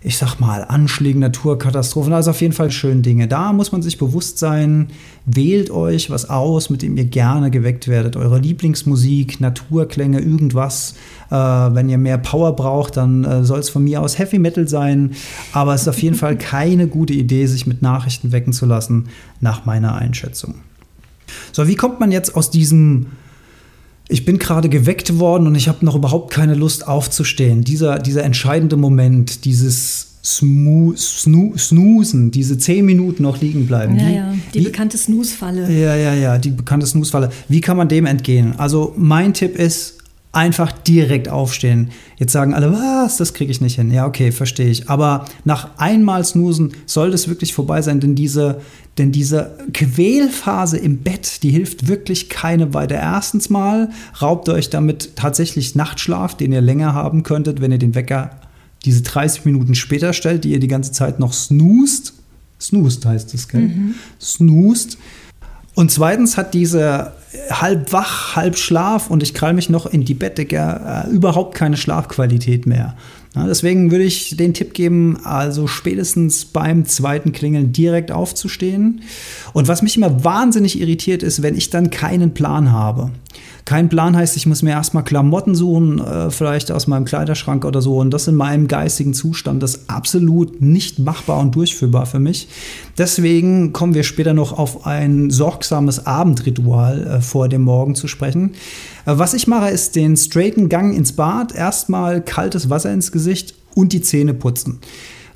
ich 0.01 0.17
sag 0.17 0.39
mal, 0.39 0.63
Anschlägen, 0.63 1.19
Naturkatastrophen, 1.19 2.13
also 2.13 2.31
auf 2.31 2.39
jeden 2.39 2.53
Fall 2.53 2.71
schöne 2.71 3.01
Dinge. 3.01 3.27
Da 3.27 3.51
muss 3.51 3.73
man 3.73 3.81
sich 3.81 3.97
bewusst 3.97 4.37
sein, 4.37 4.87
wählt 5.25 5.71
euch 5.71 6.09
was 6.09 6.29
aus, 6.29 6.69
mit 6.69 6.81
dem 6.81 6.95
ihr 6.95 7.03
gerne 7.03 7.51
geweckt 7.51 7.89
werdet. 7.89 8.15
Eure 8.15 8.39
Lieblingsmusik, 8.39 9.41
Naturklänge, 9.41 10.21
irgendwas. 10.21 10.95
Äh, 11.29 11.35
wenn 11.35 11.89
ihr 11.89 11.97
mehr 11.97 12.17
Power 12.17 12.55
braucht, 12.55 12.95
dann 12.95 13.25
äh, 13.25 13.43
soll 13.43 13.59
es 13.59 13.69
von 13.69 13.83
mir 13.83 14.01
aus 14.01 14.17
Heavy 14.17 14.39
Metal 14.39 14.69
sein. 14.69 15.11
Aber 15.51 15.73
es 15.73 15.81
ist 15.81 15.89
auf 15.89 16.01
jeden 16.01 16.15
Fall 16.15 16.37
keine 16.37 16.87
gute 16.87 17.13
Idee, 17.13 17.45
sich 17.47 17.67
mit 17.67 17.81
Nachrichten 17.81 18.31
wecken 18.31 18.53
zu 18.53 18.65
lassen, 18.65 19.09
nach 19.41 19.65
meiner 19.65 19.95
Einschätzung. 19.95 20.55
So, 21.51 21.67
wie 21.67 21.75
kommt 21.75 21.99
man 21.99 22.13
jetzt 22.13 22.35
aus 22.35 22.51
diesem 22.51 23.07
ich 24.09 24.25
bin 24.25 24.39
gerade 24.39 24.69
geweckt 24.69 25.19
worden 25.19 25.47
und 25.47 25.55
ich 25.55 25.67
habe 25.67 25.85
noch 25.85 25.95
überhaupt 25.95 26.33
keine 26.33 26.55
Lust 26.55 26.87
aufzustehen. 26.87 27.63
Dieser, 27.63 27.99
dieser 27.99 28.23
entscheidende 28.23 28.75
Moment, 28.75 29.45
dieses 29.45 30.07
Smo 30.23 30.93
Snoo 30.97 31.55
Snoosen, 31.55 32.31
diese 32.31 32.57
zehn 32.57 32.85
Minuten 32.85 33.23
noch 33.23 33.39
liegen 33.39 33.67
bleiben. 33.67 33.97
Ja, 33.97 34.07
wie, 34.07 34.15
ja, 34.15 34.33
die 34.53 34.59
wie, 34.59 34.63
bekannte 34.65 34.97
Snooze-Falle. 34.97 35.71
Ja, 35.71 35.95
ja, 35.95 36.13
ja, 36.13 36.37
die 36.39 36.49
bekannte 36.49 36.87
Snooze-Falle. 36.87 37.29
Wie 37.47 37.61
kann 37.61 37.77
man 37.77 37.87
dem 37.87 38.05
entgehen? 38.05 38.55
Also 38.57 38.93
mein 38.97 39.33
Tipp 39.33 39.55
ist, 39.55 39.98
einfach 40.31 40.71
direkt 40.71 41.27
aufstehen. 41.27 41.89
Jetzt 42.17 42.33
sagen 42.33 42.53
alle, 42.53 42.71
was, 42.71 43.17
das 43.17 43.33
kriege 43.33 43.51
ich 43.51 43.61
nicht 43.61 43.77
hin. 43.77 43.91
Ja, 43.91 44.05
okay, 44.05 44.31
verstehe 44.31 44.69
ich. 44.69 44.89
Aber 44.89 45.25
nach 45.43 45.77
einmal 45.77 46.23
snoosen 46.23 46.73
soll 46.85 47.09
das 47.09 47.27
wirklich 47.27 47.53
vorbei 47.53 47.81
sein, 47.81 47.99
denn 47.99 48.13
diese, 48.13 48.61
denn 48.99 49.11
diese 49.11 49.57
Quälphase 49.73 50.77
im 50.77 50.99
Bett, 50.99 51.41
die 51.41 51.49
hilft 51.49 51.87
wirklich 51.87 52.29
keine 52.29 52.75
weiter. 52.75 52.95
Erstens 52.95 53.49
mal 53.49 53.89
raubt 54.21 54.49
euch 54.49 54.69
damit 54.69 55.15
tatsächlich 55.15 55.73
Nachtschlaf, 55.73 56.37
den 56.37 56.51
ihr 56.51 56.61
länger 56.61 56.93
haben 56.93 57.23
könntet, 57.23 57.59
wenn 57.59 57.71
ihr 57.71 57.79
den 57.79 57.95
Wecker 57.95 58.31
diese 58.85 59.01
30 59.01 59.45
Minuten 59.45 59.73
später 59.73 60.13
stellt, 60.13 60.43
die 60.43 60.51
ihr 60.51 60.59
die 60.59 60.67
ganze 60.67 60.91
Zeit 60.91 61.19
noch 61.19 61.33
snoost. 61.33 62.13
Snoost 62.61 63.05
heißt 63.05 63.33
es, 63.33 63.47
gell? 63.47 63.61
Mhm. 63.61 63.95
Snoost. 64.21 64.97
Und 65.73 65.91
zweitens 65.91 66.37
hat 66.37 66.53
diese 66.53 67.13
halb 67.51 67.93
wach, 67.93 68.35
halb 68.35 68.57
Schlaf 68.57 69.09
und 69.09 69.21
ich 69.23 69.33
krall 69.33 69.53
mich 69.53 69.69
noch 69.69 69.85
in 69.85 70.05
die 70.05 70.13
Bettdecke 70.13 70.57
äh, 70.57 71.09
überhaupt 71.09 71.55
keine 71.55 71.77
Schlafqualität 71.77 72.65
mehr. 72.65 72.95
Deswegen 73.35 73.91
würde 73.91 74.05
ich 74.05 74.35
den 74.35 74.55
Tipp 74.55 74.73
geben, 74.73 75.19
also 75.23 75.67
spätestens 75.67 76.45
beim 76.45 76.85
zweiten 76.85 77.31
Klingeln 77.31 77.71
direkt 77.71 78.11
aufzustehen. 78.11 79.03
Und 79.53 79.67
was 79.67 79.83
mich 79.83 79.95
immer 79.95 80.23
wahnsinnig 80.23 80.79
irritiert 80.81 81.21
ist, 81.21 81.43
wenn 81.43 81.55
ich 81.55 81.69
dann 81.69 81.91
keinen 81.91 82.33
Plan 82.33 82.71
habe. 82.71 83.11
Kein 83.65 83.89
Plan 83.89 84.15
heißt, 84.15 84.35
ich 84.37 84.45
muss 84.45 84.61
mir 84.61 84.71
erstmal 84.71 85.03
Klamotten 85.03 85.55
suchen, 85.55 85.99
äh, 85.99 86.31
vielleicht 86.31 86.71
aus 86.71 86.87
meinem 86.87 87.05
Kleiderschrank 87.05 87.65
oder 87.65 87.81
so. 87.81 87.97
Und 87.97 88.11
das 88.11 88.27
in 88.27 88.35
meinem 88.35 88.67
geistigen 88.67 89.13
Zustand, 89.13 89.63
ist 89.63 89.89
absolut 89.89 90.61
nicht 90.61 90.99
machbar 90.99 91.39
und 91.39 91.55
durchführbar 91.55 92.05
für 92.05 92.19
mich. 92.19 92.47
Deswegen 92.97 93.73
kommen 93.73 93.93
wir 93.93 94.03
später 94.03 94.33
noch 94.33 94.57
auf 94.57 94.85
ein 94.85 95.29
sorgsames 95.29 96.05
Abendritual 96.05 97.07
äh, 97.07 97.21
vor 97.21 97.49
dem 97.49 97.61
Morgen 97.61 97.95
zu 97.95 98.07
sprechen. 98.07 98.51
Äh, 99.05 99.13
was 99.17 99.33
ich 99.33 99.47
mache, 99.47 99.69
ist 99.69 99.95
den 99.95 100.17
straighten 100.17 100.69
Gang 100.69 100.95
ins 100.95 101.13
Bad, 101.13 101.53
erstmal 101.53 102.21
kaltes 102.21 102.69
Wasser 102.69 102.91
ins 102.91 103.11
Gesicht 103.11 103.55
und 103.75 103.93
die 103.93 104.01
Zähne 104.01 104.33
putzen. 104.33 104.79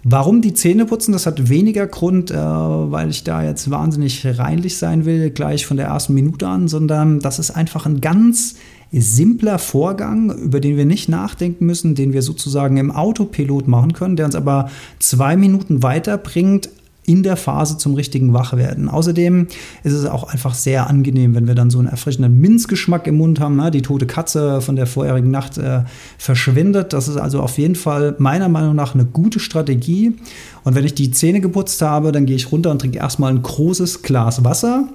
Warum 0.06 0.42
die 0.42 0.54
Zähne 0.54 0.86
putzen, 0.86 1.14
das 1.14 1.26
hat 1.26 1.50
weniger 1.50 1.88
Grund, 1.88 2.30
äh, 2.30 2.36
weil 2.36 3.10
ich 3.10 3.24
da 3.24 3.42
jetzt 3.42 3.72
wahnsinnig 3.72 4.26
reinlich 4.38 4.78
sein 4.78 5.06
will, 5.06 5.30
gleich 5.30 5.66
von 5.66 5.78
der 5.78 5.88
ersten 5.88 6.14
Minute 6.14 6.46
an, 6.46 6.68
sondern 6.68 7.20
das 7.22 7.40
ist 7.40 7.52
einfach 7.52 7.86
ein 7.86 8.02
ganz 8.02 8.56
simpler 8.92 9.60
Vorgang, 9.60 10.30
über 10.38 10.60
den 10.60 10.76
wir 10.76 10.86
nicht 10.86 11.08
nachdenken 11.08 11.66
müssen, 11.66 11.96
den 11.96 12.12
wir 12.12 12.22
sozusagen 12.22 12.78
im 12.78 12.92
Autopilot 12.92 13.68
machen 13.68 13.94
können, 13.94 14.18
der 14.18 14.26
uns 14.26 14.36
aber 14.36 14.70
zwei 15.00 15.38
Minuten 15.38 15.84
weiterbringt 15.84 16.70
in 17.06 17.24
der 17.24 17.36
Phase 17.36 17.78
zum 17.78 17.96
richtigen 17.96 18.34
Wachwerden. 18.34 18.90
Außerdem 18.90 19.48
ist 19.84 19.94
es 19.94 20.06
auch 20.06 20.24
einfach 20.24 20.54
sehr 20.54 20.88
angenehm, 20.88 21.36
wenn 21.36 21.48
wir 21.48 21.56
dann 21.56 21.70
so 21.70 21.80
einen 21.80 21.88
erfrischenden 21.88 22.40
Minzgeschmack 22.40 23.08
im 23.08 23.18
Mund 23.18 23.40
haben. 23.40 23.58
Ne? 23.58 23.72
Die 23.72 23.82
tote 23.82 24.06
Katze 24.06 24.62
von 24.62 24.76
der 24.76 24.88
vorherigen 24.88 25.32
Nacht 25.32 25.58
äh, 25.58 25.84
verschwindet. 26.18 26.94
Das 26.94 27.08
ist 27.08 27.18
also 27.18 27.42
auf 27.42 27.58
jeden 27.58 27.76
Fall 27.76 28.16
meiner 28.20 28.50
Meinung 28.50 28.76
nach 28.76 28.94
eine 28.94 29.06
gute 29.06 29.40
Strategie. 29.40 30.16
Und 30.64 30.76
wenn 30.76 30.86
ich 30.86 30.94
die 30.94 31.12
Zähne 31.12 31.42
geputzt 31.42 31.82
habe, 31.82 32.12
dann 32.12 32.26
gehe 32.26 32.36
ich 32.36 32.52
runter 32.52 32.72
und 32.72 32.80
trinke 32.80 33.00
erstmal 33.00 33.34
ein 33.34 33.42
großes 33.42 34.02
Glas 34.02 34.44
Wasser 34.44 34.88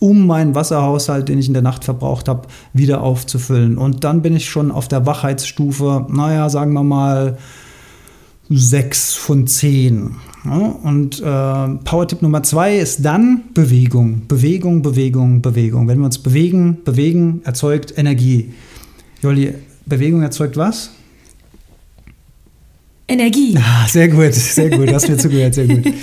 um 0.00 0.26
meinen 0.26 0.54
Wasserhaushalt, 0.54 1.28
den 1.28 1.38
ich 1.38 1.46
in 1.46 1.52
der 1.52 1.62
Nacht 1.62 1.84
verbraucht 1.84 2.28
habe, 2.28 2.48
wieder 2.72 3.02
aufzufüllen. 3.02 3.76
Und 3.76 4.02
dann 4.02 4.22
bin 4.22 4.34
ich 4.34 4.48
schon 4.48 4.72
auf 4.72 4.88
der 4.88 5.04
Wachheitsstufe, 5.06 6.06
naja, 6.08 6.48
sagen 6.48 6.72
wir 6.72 6.82
mal, 6.82 7.36
6 8.48 9.14
von 9.14 9.46
10 9.46 10.16
und 10.44 11.20
äh, 11.20 11.22
Power-Tipp 11.22 12.22
Nummer 12.22 12.42
zwei 12.42 12.78
ist 12.78 13.04
dann 13.04 13.42
Bewegung. 13.52 14.22
Bewegung, 14.26 14.82
Bewegung, 14.82 15.42
Bewegung. 15.42 15.86
Wenn 15.86 15.98
wir 15.98 16.06
uns 16.06 16.18
bewegen, 16.18 16.78
bewegen 16.84 17.42
erzeugt 17.44 17.96
Energie. 17.96 18.52
Jolli, 19.22 19.54
Bewegung 19.84 20.22
erzeugt 20.22 20.56
was? 20.56 20.90
Energie. 23.06 23.58
Ah, 23.58 23.86
sehr 23.86 24.08
gut, 24.08 24.32
sehr 24.32 24.70
gut. 24.70 24.92
Hast 24.92 25.08
mir 25.08 25.16
zugehört, 25.16 25.54
sehr 25.54 25.66
gut. 25.66 25.84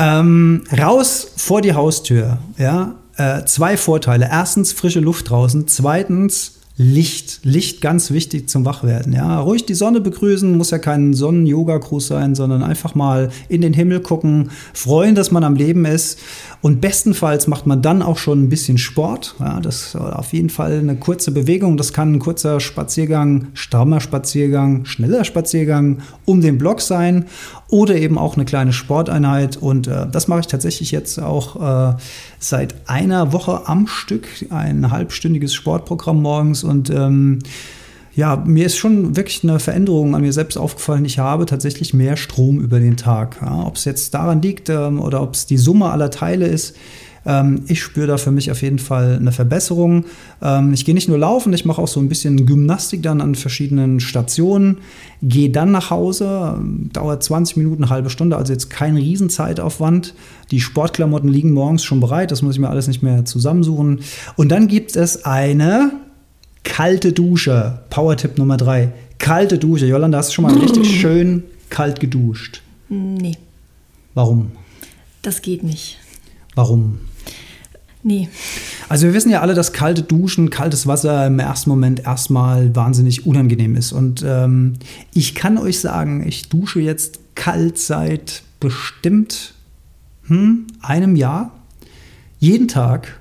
Ähm, 0.00 0.62
raus 0.78 1.32
vor 1.36 1.60
die 1.60 1.72
Haustür. 1.72 2.38
Ja, 2.56 2.94
äh, 3.16 3.44
zwei 3.46 3.76
Vorteile. 3.76 4.28
Erstens 4.30 4.72
frische 4.72 5.00
Luft 5.00 5.28
draußen. 5.28 5.66
Zweitens 5.66 6.57
Licht, 6.80 7.40
Licht 7.42 7.80
ganz 7.80 8.12
wichtig 8.12 8.48
zum 8.48 8.64
Wachwerden. 8.64 9.12
Ja, 9.12 9.40
ruhig 9.40 9.66
die 9.66 9.74
Sonne 9.74 10.00
begrüßen, 10.00 10.56
muss 10.56 10.70
ja 10.70 10.78
kein 10.78 11.12
Sonnen-Yoga-Gruß 11.12 12.06
sein, 12.06 12.36
sondern 12.36 12.62
einfach 12.62 12.94
mal 12.94 13.30
in 13.48 13.62
den 13.62 13.72
Himmel 13.72 13.98
gucken, 13.98 14.50
freuen, 14.74 15.16
dass 15.16 15.32
man 15.32 15.42
am 15.42 15.56
Leben 15.56 15.84
ist. 15.84 16.20
Und 16.62 16.80
bestenfalls 16.80 17.48
macht 17.48 17.66
man 17.66 17.82
dann 17.82 18.00
auch 18.00 18.16
schon 18.16 18.44
ein 18.44 18.48
bisschen 18.48 18.78
Sport. 18.78 19.34
Ja, 19.40 19.58
das 19.58 19.88
ist 19.88 19.96
auf 19.96 20.32
jeden 20.32 20.50
Fall 20.50 20.78
eine 20.78 20.94
kurze 20.94 21.32
Bewegung. 21.32 21.76
Das 21.76 21.92
kann 21.92 22.14
ein 22.14 22.18
kurzer 22.20 22.60
Spaziergang, 22.60 23.48
strammer 23.54 24.00
Spaziergang, 24.00 24.84
schneller 24.84 25.24
Spaziergang 25.24 25.98
um 26.26 26.40
den 26.40 26.58
Block 26.58 26.80
sein 26.80 27.26
oder 27.68 27.96
eben 27.96 28.18
auch 28.18 28.36
eine 28.36 28.44
kleine 28.44 28.72
Sporteinheit. 28.72 29.56
Und 29.56 29.88
äh, 29.88 30.06
das 30.10 30.28
mache 30.28 30.40
ich 30.40 30.46
tatsächlich 30.46 30.92
jetzt 30.92 31.20
auch 31.20 31.94
äh, 31.94 31.96
seit 32.38 32.88
einer 32.88 33.32
Woche 33.32 33.66
am 33.66 33.86
Stück, 33.86 34.26
ein 34.50 34.90
halbstündiges 34.90 35.54
Sportprogramm 35.54 36.22
morgens. 36.22 36.64
Und 36.64 36.90
ähm, 36.90 37.40
ja, 38.14 38.36
mir 38.36 38.66
ist 38.66 38.76
schon 38.76 39.16
wirklich 39.16 39.44
eine 39.44 39.60
Veränderung 39.60 40.14
an 40.14 40.22
mir 40.22 40.32
selbst 40.32 40.56
aufgefallen. 40.56 41.04
Ich 41.04 41.18
habe 41.18 41.46
tatsächlich 41.46 41.94
mehr 41.94 42.16
Strom 42.16 42.60
über 42.60 42.80
den 42.80 42.96
Tag. 42.96 43.38
Ja, 43.40 43.64
ob 43.64 43.76
es 43.76 43.84
jetzt 43.84 44.14
daran 44.14 44.42
liegt 44.42 44.68
ähm, 44.68 45.00
oder 45.00 45.22
ob 45.22 45.34
es 45.34 45.46
die 45.46 45.56
Summe 45.56 45.90
aller 45.90 46.10
Teile 46.10 46.46
ist, 46.46 46.76
ähm, 47.28 47.62
ich 47.68 47.82
spüre 47.82 48.06
da 48.06 48.16
für 48.16 48.32
mich 48.32 48.50
auf 48.50 48.62
jeden 48.62 48.78
Fall 48.78 49.16
eine 49.20 49.32
Verbesserung. 49.32 50.06
Ähm, 50.42 50.72
ich 50.72 50.84
gehe 50.86 50.94
nicht 50.94 51.08
nur 51.08 51.18
laufen, 51.18 51.52
ich 51.52 51.66
mache 51.66 51.80
auch 51.80 51.86
so 51.88 52.00
ein 52.00 52.08
bisschen 52.08 52.46
Gymnastik 52.46 53.02
dann 53.02 53.20
an 53.20 53.34
verschiedenen 53.34 54.00
Stationen, 54.00 54.78
gehe 55.22 55.50
dann 55.50 55.70
nach 55.70 55.90
Hause, 55.90 56.54
ähm, 56.56 56.88
dauert 56.92 57.22
20 57.22 57.58
Minuten, 57.58 57.84
eine 57.84 57.90
halbe 57.90 58.08
Stunde, 58.08 58.36
also 58.36 58.52
jetzt 58.52 58.70
kein 58.70 58.96
Riesenzeitaufwand. 58.96 60.14
Die 60.50 60.60
Sportklamotten 60.60 61.28
liegen 61.28 61.52
morgens 61.52 61.84
schon 61.84 62.00
bereit, 62.00 62.30
das 62.30 62.40
muss 62.40 62.54
ich 62.54 62.60
mir 62.60 62.70
alles 62.70 62.88
nicht 62.88 63.02
mehr 63.02 63.26
zusammensuchen. 63.26 64.00
Und 64.36 64.48
dann 64.48 64.66
gibt 64.66 64.96
es 64.96 65.26
eine 65.26 65.92
kalte 66.64 67.12
Dusche. 67.12 67.80
Power-Tipp 67.90 68.38
Nummer 68.38 68.56
drei. 68.56 68.92
Kalte 69.18 69.58
Dusche. 69.58 69.86
Jolanda, 69.86 70.18
hast 70.18 70.30
du 70.30 70.34
schon 70.34 70.44
mal 70.44 70.56
richtig 70.58 71.00
schön 71.00 71.44
kalt 71.68 72.00
geduscht? 72.00 72.62
Nee. 72.88 73.36
Warum? 74.14 74.52
Das 75.20 75.42
geht 75.42 75.62
nicht. 75.62 75.98
Warum? 76.54 76.98
Nee. 78.02 78.28
Also 78.88 79.06
wir 79.06 79.14
wissen 79.14 79.30
ja 79.30 79.40
alle, 79.40 79.54
dass 79.54 79.72
kalte 79.72 80.02
Duschen, 80.02 80.50
kaltes 80.50 80.86
Wasser 80.86 81.26
im 81.26 81.38
ersten 81.38 81.70
Moment 81.70 82.00
erstmal 82.00 82.74
wahnsinnig 82.74 83.26
unangenehm 83.26 83.74
ist. 83.76 83.92
Und 83.92 84.24
ähm, 84.26 84.74
ich 85.12 85.34
kann 85.34 85.58
euch 85.58 85.80
sagen, 85.80 86.26
ich 86.26 86.48
dusche 86.48 86.80
jetzt 86.80 87.20
kalt 87.34 87.78
seit 87.78 88.42
bestimmt 88.60 89.54
hm, 90.26 90.66
einem 90.80 91.16
Jahr. 91.16 91.52
Jeden 92.38 92.68
Tag. 92.68 93.20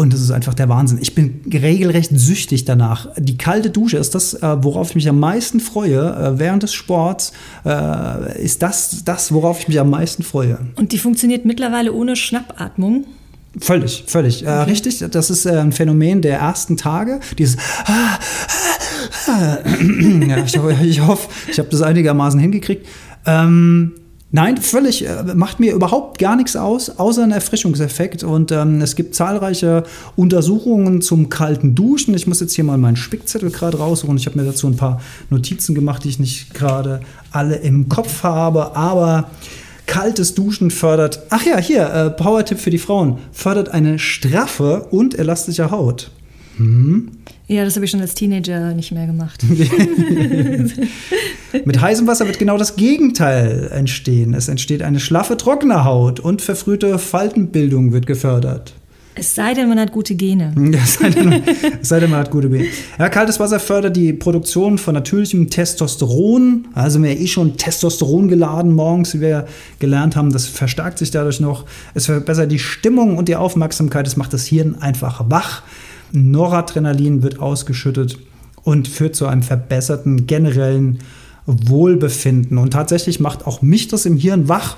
Und 0.00 0.14
das 0.14 0.22
ist 0.22 0.30
einfach 0.30 0.54
der 0.54 0.70
Wahnsinn. 0.70 0.96
Ich 1.02 1.14
bin 1.14 1.42
regelrecht 1.52 2.10
süchtig 2.14 2.64
danach. 2.64 3.08
Die 3.18 3.36
kalte 3.36 3.68
Dusche 3.68 3.98
ist 3.98 4.14
das, 4.14 4.32
äh, 4.32 4.56
worauf 4.64 4.88
ich 4.88 4.94
mich 4.94 5.06
am 5.10 5.20
meisten 5.20 5.60
freue. 5.60 5.98
Äh, 5.98 6.38
während 6.38 6.62
des 6.62 6.72
Sports 6.72 7.34
äh, 7.66 8.42
ist 8.42 8.62
das 8.62 9.04
das, 9.04 9.30
worauf 9.30 9.60
ich 9.60 9.68
mich 9.68 9.78
am 9.78 9.90
meisten 9.90 10.22
freue. 10.22 10.58
Und 10.76 10.92
die 10.92 10.98
funktioniert 10.98 11.44
mittlerweile 11.44 11.92
ohne 11.92 12.16
Schnappatmung? 12.16 13.04
Völlig, 13.58 14.04
völlig. 14.06 14.40
Okay. 14.40 14.62
richtig, 14.62 15.04
das 15.10 15.28
ist 15.28 15.46
ein 15.46 15.70
Phänomen 15.72 16.22
der 16.22 16.38
ersten 16.38 16.78
Tage. 16.78 17.20
Dieses 17.36 17.58
ja, 19.26 20.38
ich, 20.38 20.56
ich 20.82 21.06
hoffe, 21.06 21.28
ich 21.50 21.58
habe 21.58 21.68
das 21.68 21.82
einigermaßen 21.82 22.40
hingekriegt. 22.40 22.86
Ähm, 23.26 23.92
Nein, 24.32 24.58
völlig, 24.58 25.04
äh, 25.06 25.24
macht 25.34 25.58
mir 25.58 25.74
überhaupt 25.74 26.18
gar 26.18 26.36
nichts 26.36 26.54
aus, 26.54 26.98
außer 26.98 27.24
ein 27.24 27.32
Erfrischungseffekt. 27.32 28.22
Und 28.22 28.52
ähm, 28.52 28.80
es 28.80 28.94
gibt 28.94 29.16
zahlreiche 29.16 29.82
Untersuchungen 30.14 31.02
zum 31.02 31.28
kalten 31.28 31.74
Duschen. 31.74 32.14
Ich 32.14 32.28
muss 32.28 32.40
jetzt 32.40 32.54
hier 32.54 32.62
mal 32.62 32.78
meinen 32.78 32.96
Spickzettel 32.96 33.50
gerade 33.50 33.78
raussuchen. 33.78 34.16
Ich 34.16 34.26
habe 34.26 34.38
mir 34.38 34.44
dazu 34.44 34.68
ein 34.68 34.76
paar 34.76 35.00
Notizen 35.30 35.74
gemacht, 35.74 36.04
die 36.04 36.10
ich 36.10 36.20
nicht 36.20 36.54
gerade 36.54 37.00
alle 37.32 37.56
im 37.56 37.88
Kopf 37.88 38.22
habe. 38.22 38.76
Aber 38.76 39.30
kaltes 39.86 40.34
Duschen 40.34 40.70
fördert, 40.70 41.24
ach 41.30 41.44
ja, 41.44 41.58
hier, 41.58 41.92
äh, 41.92 42.10
Power-Tipp 42.10 42.60
für 42.60 42.70
die 42.70 42.78
Frauen, 42.78 43.18
fördert 43.32 43.70
eine 43.70 43.98
straffe 43.98 44.86
und 44.92 45.18
elastische 45.18 45.72
Haut. 45.72 46.12
Hm? 46.56 47.10
Ja, 47.50 47.64
das 47.64 47.74
habe 47.74 47.84
ich 47.84 47.90
schon 47.90 48.00
als 48.00 48.14
Teenager 48.14 48.74
nicht 48.74 48.92
mehr 48.92 49.08
gemacht. 49.08 49.42
Mit 51.64 51.80
heißem 51.80 52.06
Wasser 52.06 52.28
wird 52.28 52.38
genau 52.38 52.56
das 52.56 52.76
Gegenteil 52.76 53.68
entstehen. 53.72 54.34
Es 54.34 54.46
entsteht 54.46 54.82
eine 54.82 55.00
schlaffe, 55.00 55.36
trockene 55.36 55.84
Haut 55.84 56.20
und 56.20 56.42
verfrühte 56.42 56.96
Faltenbildung 57.00 57.90
wird 57.90 58.06
gefördert. 58.06 58.74
Es 59.16 59.34
sei 59.34 59.54
denn, 59.54 59.68
man 59.68 59.80
hat 59.80 59.90
gute 59.90 60.14
Gene. 60.14 60.54
es, 60.80 60.94
sei 60.94 61.10
denn, 61.10 61.42
es 61.82 61.88
sei 61.88 61.98
denn, 61.98 62.10
man 62.10 62.20
hat 62.20 62.30
gute 62.30 62.48
Gene. 62.48 62.66
Ja, 63.00 63.08
kaltes 63.08 63.40
Wasser 63.40 63.58
fördert 63.58 63.96
die 63.96 64.12
Produktion 64.12 64.78
von 64.78 64.94
natürlichem 64.94 65.50
Testosteron. 65.50 66.68
Also 66.74 67.02
wir 67.02 67.18
eh 67.18 67.26
schon 67.26 67.56
Testosteron 67.56 68.28
geladen 68.28 68.72
morgens, 68.72 69.12
wie 69.14 69.22
wir 69.22 69.46
gelernt 69.80 70.14
haben. 70.14 70.32
Das 70.32 70.46
verstärkt 70.46 70.98
sich 70.98 71.10
dadurch 71.10 71.40
noch. 71.40 71.64
Es 71.94 72.06
verbessert 72.06 72.52
die 72.52 72.60
Stimmung 72.60 73.16
und 73.16 73.28
die 73.28 73.34
Aufmerksamkeit. 73.34 74.06
Es 74.06 74.16
macht 74.16 74.32
das 74.32 74.46
Hirn 74.46 74.76
einfach 74.80 75.24
wach. 75.28 75.64
Noradrenalin 76.12 77.22
wird 77.22 77.40
ausgeschüttet 77.40 78.18
und 78.62 78.88
führt 78.88 79.16
zu 79.16 79.26
einem 79.26 79.42
verbesserten 79.42 80.26
generellen 80.26 80.98
Wohlbefinden. 81.46 82.58
Und 82.58 82.72
tatsächlich 82.72 83.20
macht 83.20 83.46
auch 83.46 83.62
mich 83.62 83.88
das 83.88 84.06
im 84.06 84.16
Hirn 84.16 84.48
wach. 84.48 84.76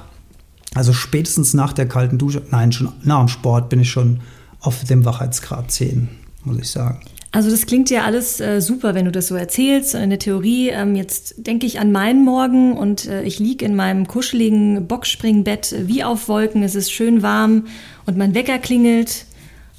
Also 0.74 0.92
spätestens 0.92 1.54
nach 1.54 1.72
der 1.72 1.86
kalten 1.86 2.18
Dusche, 2.18 2.42
nein, 2.50 2.72
schon 2.72 2.92
nach 3.02 3.20
dem 3.20 3.28
Sport 3.28 3.68
bin 3.68 3.80
ich 3.80 3.90
schon 3.90 4.20
auf 4.60 4.84
dem 4.84 5.04
Wachheitsgrad 5.04 5.70
10, 5.70 6.08
muss 6.44 6.58
ich 6.58 6.70
sagen. 6.70 7.00
Also 7.34 7.50
das 7.50 7.64
klingt 7.64 7.88
ja 7.88 8.04
alles 8.04 8.40
äh, 8.40 8.60
super, 8.60 8.94
wenn 8.94 9.06
du 9.06 9.10
das 9.10 9.28
so 9.28 9.34
erzählst. 9.34 9.94
In 9.94 10.10
der 10.10 10.18
Theorie, 10.18 10.68
ähm, 10.68 10.94
jetzt 10.94 11.46
denke 11.46 11.64
ich 11.66 11.80
an 11.80 11.90
meinen 11.90 12.24
Morgen 12.24 12.76
und 12.76 13.06
äh, 13.06 13.22
ich 13.22 13.38
liege 13.38 13.64
in 13.64 13.74
meinem 13.74 14.06
kuscheligen 14.06 14.86
Boxspringbett 14.86 15.74
wie 15.86 16.04
auf 16.04 16.28
Wolken. 16.28 16.62
Es 16.62 16.74
ist 16.74 16.92
schön 16.92 17.22
warm 17.22 17.66
und 18.04 18.18
mein 18.18 18.34
Wecker 18.34 18.58
klingelt 18.58 19.24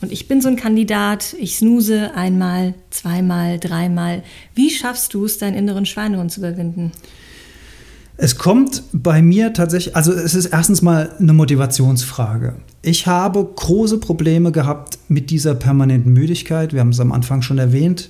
und 0.03 0.12
ich 0.12 0.27
bin 0.27 0.41
so 0.41 0.50
ein 0.50 0.57
Kandidat, 0.57 1.33
ich 1.39 1.55
snooze 1.55 2.13
einmal, 2.13 2.74
zweimal, 2.89 3.57
dreimal. 3.57 4.22
Wie 4.53 4.69
schaffst 4.69 5.13
du 5.13 5.24
es, 5.24 5.38
deinen 5.38 5.55
inneren 5.55 5.86
Schweinehund 5.86 6.29
zu 6.29 6.41
überwinden? 6.41 6.91
Es 8.17 8.38
kommt 8.38 8.83
bei 8.91 9.22
mir 9.22 9.53
tatsächlich, 9.53 9.95
also 9.95 10.12
es 10.12 10.36
ist 10.36 10.48
erstens 10.48 10.81
mal 10.81 11.15
eine 11.19 11.31
Motivationsfrage. 11.31 12.55
Ich 12.81 13.07
habe 13.07 13.43
große 13.55 13.98
Probleme 14.00 14.51
gehabt 14.51 15.00
mit 15.07 15.29
dieser 15.29 15.55
permanenten 15.55 16.12
Müdigkeit. 16.12 16.74
Wir 16.74 16.81
haben 16.81 16.89
es 16.89 17.00
am 17.00 17.13
Anfang 17.13 17.41
schon 17.41 17.57
erwähnt. 17.57 18.10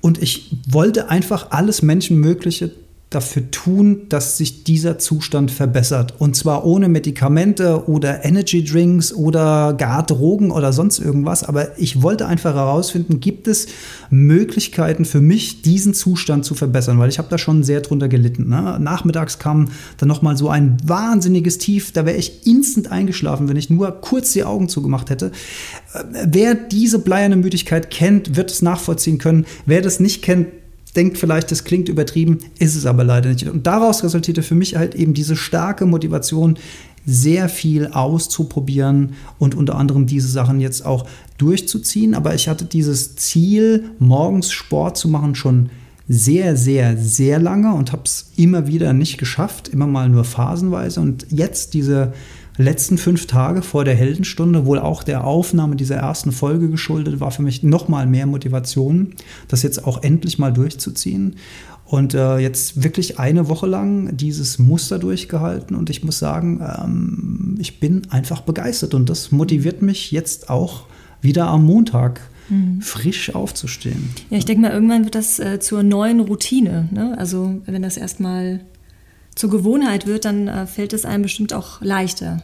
Und 0.00 0.20
ich 0.20 0.56
wollte 0.68 1.08
einfach 1.08 1.52
alles 1.52 1.82
Menschenmögliche 1.82 2.72
dafür 3.10 3.50
tun, 3.50 4.02
dass 4.10 4.36
sich 4.36 4.64
dieser 4.64 4.98
Zustand 4.98 5.50
verbessert. 5.50 6.14
Und 6.18 6.36
zwar 6.36 6.66
ohne 6.66 6.90
Medikamente 6.90 7.88
oder 7.88 8.22
Energy 8.24 8.62
Drinks 8.62 9.14
oder 9.14 9.72
gar 9.72 10.04
Drogen 10.04 10.50
oder 10.50 10.74
sonst 10.74 10.98
irgendwas. 10.98 11.42
Aber 11.42 11.78
ich 11.78 12.02
wollte 12.02 12.26
einfach 12.26 12.54
herausfinden, 12.54 13.20
gibt 13.20 13.48
es 13.48 13.66
Möglichkeiten 14.10 15.06
für 15.06 15.22
mich, 15.22 15.62
diesen 15.62 15.94
Zustand 15.94 16.44
zu 16.44 16.54
verbessern? 16.54 16.98
Weil 16.98 17.08
ich 17.08 17.18
habe 17.18 17.28
da 17.30 17.38
schon 17.38 17.62
sehr 17.62 17.80
drunter 17.80 18.08
gelitten. 18.08 18.50
Ne? 18.50 18.78
Nachmittags 18.78 19.38
kam 19.38 19.70
dann 19.96 20.08
nochmal 20.08 20.36
so 20.36 20.50
ein 20.50 20.76
wahnsinniges 20.84 21.56
Tief. 21.56 21.92
Da 21.92 22.04
wäre 22.04 22.18
ich 22.18 22.46
instant 22.46 22.92
eingeschlafen, 22.92 23.48
wenn 23.48 23.56
ich 23.56 23.70
nur 23.70 23.90
kurz 23.90 24.34
die 24.34 24.44
Augen 24.44 24.68
zugemacht 24.68 25.08
hätte. 25.08 25.32
Äh, 25.94 26.04
wer 26.26 26.54
diese 26.54 26.98
bleierne 26.98 27.36
Müdigkeit 27.36 27.90
kennt, 27.90 28.36
wird 28.36 28.50
es 28.50 28.60
nachvollziehen 28.60 29.16
können. 29.16 29.46
Wer 29.64 29.80
das 29.80 29.98
nicht 29.98 30.20
kennt, 30.20 30.48
denkt 30.92 31.18
vielleicht, 31.18 31.50
das 31.50 31.64
klingt 31.64 31.88
übertrieben, 31.88 32.38
ist 32.58 32.76
es 32.76 32.86
aber 32.86 33.04
leider 33.04 33.30
nicht. 33.30 33.48
Und 33.48 33.66
daraus 33.66 34.02
resultierte 34.02 34.42
für 34.42 34.54
mich 34.54 34.76
halt 34.76 34.94
eben 34.94 35.14
diese 35.14 35.36
starke 35.36 35.86
Motivation, 35.86 36.58
sehr 37.06 37.48
viel 37.48 37.86
auszuprobieren 37.86 39.14
und 39.38 39.54
unter 39.54 39.76
anderem 39.76 40.06
diese 40.06 40.28
Sachen 40.28 40.60
jetzt 40.60 40.84
auch 40.84 41.06
durchzuziehen. 41.38 42.14
Aber 42.14 42.34
ich 42.34 42.48
hatte 42.48 42.66
dieses 42.66 43.16
Ziel, 43.16 43.90
morgens 43.98 44.52
Sport 44.52 44.98
zu 44.98 45.08
machen, 45.08 45.34
schon 45.34 45.70
sehr, 46.06 46.56
sehr, 46.56 46.96
sehr 46.98 47.38
lange 47.38 47.72
und 47.74 47.92
habe 47.92 48.02
es 48.04 48.32
immer 48.36 48.66
wieder 48.66 48.92
nicht 48.92 49.16
geschafft, 49.18 49.68
immer 49.68 49.86
mal 49.86 50.08
nur 50.08 50.24
phasenweise. 50.24 51.00
Und 51.00 51.26
jetzt 51.30 51.74
diese 51.74 52.12
letzten 52.58 52.98
fünf 52.98 53.26
Tage 53.26 53.62
vor 53.62 53.84
der 53.84 53.94
Heldenstunde, 53.94 54.66
wohl 54.66 54.78
auch 54.78 55.02
der 55.02 55.24
Aufnahme 55.24 55.76
dieser 55.76 55.96
ersten 55.96 56.32
Folge 56.32 56.68
geschuldet, 56.68 57.20
war 57.20 57.30
für 57.30 57.42
mich 57.42 57.62
nochmal 57.62 58.06
mehr 58.06 58.26
Motivation, 58.26 59.14
das 59.46 59.62
jetzt 59.62 59.84
auch 59.84 60.02
endlich 60.02 60.38
mal 60.38 60.52
durchzuziehen. 60.52 61.36
Und 61.84 62.12
äh, 62.12 62.36
jetzt 62.36 62.82
wirklich 62.82 63.18
eine 63.18 63.48
Woche 63.48 63.66
lang 63.66 64.14
dieses 64.14 64.58
Muster 64.58 64.98
durchgehalten 64.98 65.74
und 65.74 65.88
ich 65.88 66.04
muss 66.04 66.18
sagen, 66.18 66.60
ähm, 66.60 67.56
ich 67.58 67.80
bin 67.80 68.02
einfach 68.10 68.42
begeistert 68.42 68.92
und 68.92 69.08
das 69.08 69.32
motiviert 69.32 69.80
mich 69.80 70.10
jetzt 70.10 70.50
auch 70.50 70.84
wieder 71.22 71.46
am 71.46 71.64
Montag 71.64 72.20
mhm. 72.50 72.82
frisch 72.82 73.34
aufzustehen. 73.34 74.10
Ja, 74.28 74.36
ich 74.36 74.44
denke 74.44 74.62
mal, 74.62 74.72
irgendwann 74.72 75.04
wird 75.04 75.14
das 75.14 75.38
äh, 75.38 75.60
zur 75.60 75.82
neuen 75.82 76.20
Routine. 76.20 76.90
Ne? 76.92 77.16
Also 77.16 77.62
wenn 77.64 77.80
das 77.80 77.96
erstmal 77.96 78.60
zur 79.38 79.50
Gewohnheit 79.50 80.08
wird, 80.08 80.24
dann 80.24 80.48
äh, 80.48 80.66
fällt 80.66 80.92
es 80.92 81.04
einem 81.04 81.22
bestimmt 81.22 81.54
auch 81.54 81.80
leichter. 81.80 82.42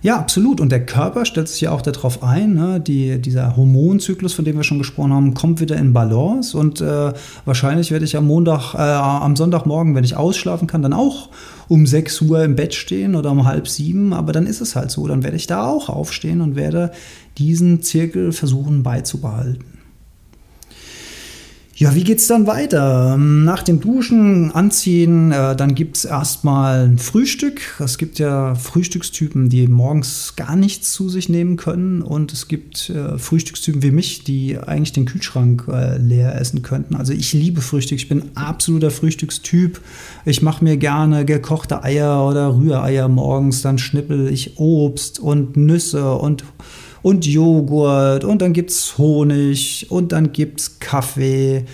Ja, 0.00 0.16
absolut. 0.16 0.60
Und 0.60 0.70
der 0.70 0.86
Körper 0.86 1.24
stellt 1.24 1.48
sich 1.48 1.62
ja 1.62 1.72
auch 1.72 1.82
darauf 1.82 2.22
ein. 2.22 2.54
Ne? 2.54 2.78
Die, 2.80 3.20
dieser 3.20 3.56
Hormonzyklus, 3.56 4.32
von 4.32 4.44
dem 4.44 4.56
wir 4.56 4.62
schon 4.62 4.78
gesprochen 4.78 5.12
haben, 5.12 5.34
kommt 5.34 5.58
wieder 5.58 5.74
in 5.74 5.92
Balance. 5.92 6.56
Und 6.56 6.80
äh, 6.80 7.12
wahrscheinlich 7.44 7.90
werde 7.90 8.04
ich 8.04 8.16
am 8.16 8.28
Montag, 8.28 8.74
äh, 8.74 8.78
am 8.78 9.34
Sonntagmorgen, 9.34 9.96
wenn 9.96 10.04
ich 10.04 10.16
ausschlafen 10.16 10.68
kann, 10.68 10.82
dann 10.82 10.92
auch 10.92 11.30
um 11.66 11.84
6 11.84 12.20
Uhr 12.22 12.44
im 12.44 12.54
Bett 12.54 12.74
stehen 12.74 13.16
oder 13.16 13.32
um 13.32 13.44
halb 13.44 13.66
sieben. 13.66 14.12
Aber 14.12 14.32
dann 14.32 14.46
ist 14.46 14.60
es 14.60 14.76
halt 14.76 14.92
so. 14.92 15.08
Dann 15.08 15.24
werde 15.24 15.36
ich 15.36 15.48
da 15.48 15.66
auch 15.66 15.88
aufstehen 15.88 16.40
und 16.40 16.54
werde 16.54 16.92
diesen 17.38 17.82
Zirkel 17.82 18.30
versuchen 18.30 18.84
beizubehalten. 18.84 19.75
Ja, 21.78 21.94
wie 21.94 22.04
geht's 22.04 22.26
dann 22.26 22.46
weiter? 22.46 23.18
Nach 23.18 23.62
dem 23.62 23.80
Duschen, 23.82 24.50
Anziehen, 24.50 25.30
äh, 25.30 25.54
dann 25.54 25.74
gibt's 25.74 26.06
erstmal 26.06 26.88
ein 26.88 26.96
Frühstück. 26.96 27.60
Es 27.80 27.98
gibt 27.98 28.18
ja 28.18 28.54
Frühstückstypen, 28.54 29.50
die 29.50 29.68
morgens 29.68 30.36
gar 30.36 30.56
nichts 30.56 30.94
zu 30.94 31.10
sich 31.10 31.28
nehmen 31.28 31.58
können. 31.58 32.00
Und 32.00 32.32
es 32.32 32.48
gibt 32.48 32.88
äh, 32.88 33.18
Frühstückstypen 33.18 33.82
wie 33.82 33.90
mich, 33.90 34.24
die 34.24 34.56
eigentlich 34.56 34.92
den 34.92 35.04
Kühlschrank 35.04 35.66
äh, 35.70 35.98
leer 35.98 36.40
essen 36.40 36.62
könnten. 36.62 36.96
Also 36.96 37.12
ich 37.12 37.34
liebe 37.34 37.60
Frühstück. 37.60 37.98
Ich 37.98 38.08
bin 38.08 38.22
absoluter 38.36 38.90
Frühstückstyp. 38.90 39.78
Ich 40.24 40.40
mache 40.40 40.64
mir 40.64 40.78
gerne 40.78 41.26
gekochte 41.26 41.84
Eier 41.84 42.26
oder 42.26 42.56
Rühreier 42.56 43.08
morgens. 43.08 43.60
Dann 43.60 43.76
schnippel 43.76 44.32
ich 44.32 44.58
Obst 44.58 45.18
und 45.18 45.58
Nüsse 45.58 46.14
und 46.14 46.42
und 47.06 47.24
Joghurt 47.24 48.24
und 48.24 48.42
dann 48.42 48.52
gibt 48.52 48.70
es 48.72 48.98
Honig 48.98 49.86
und 49.90 50.10
dann 50.10 50.32
gibt 50.32 50.58
es 50.58 50.80
Kaffee. 50.80 51.64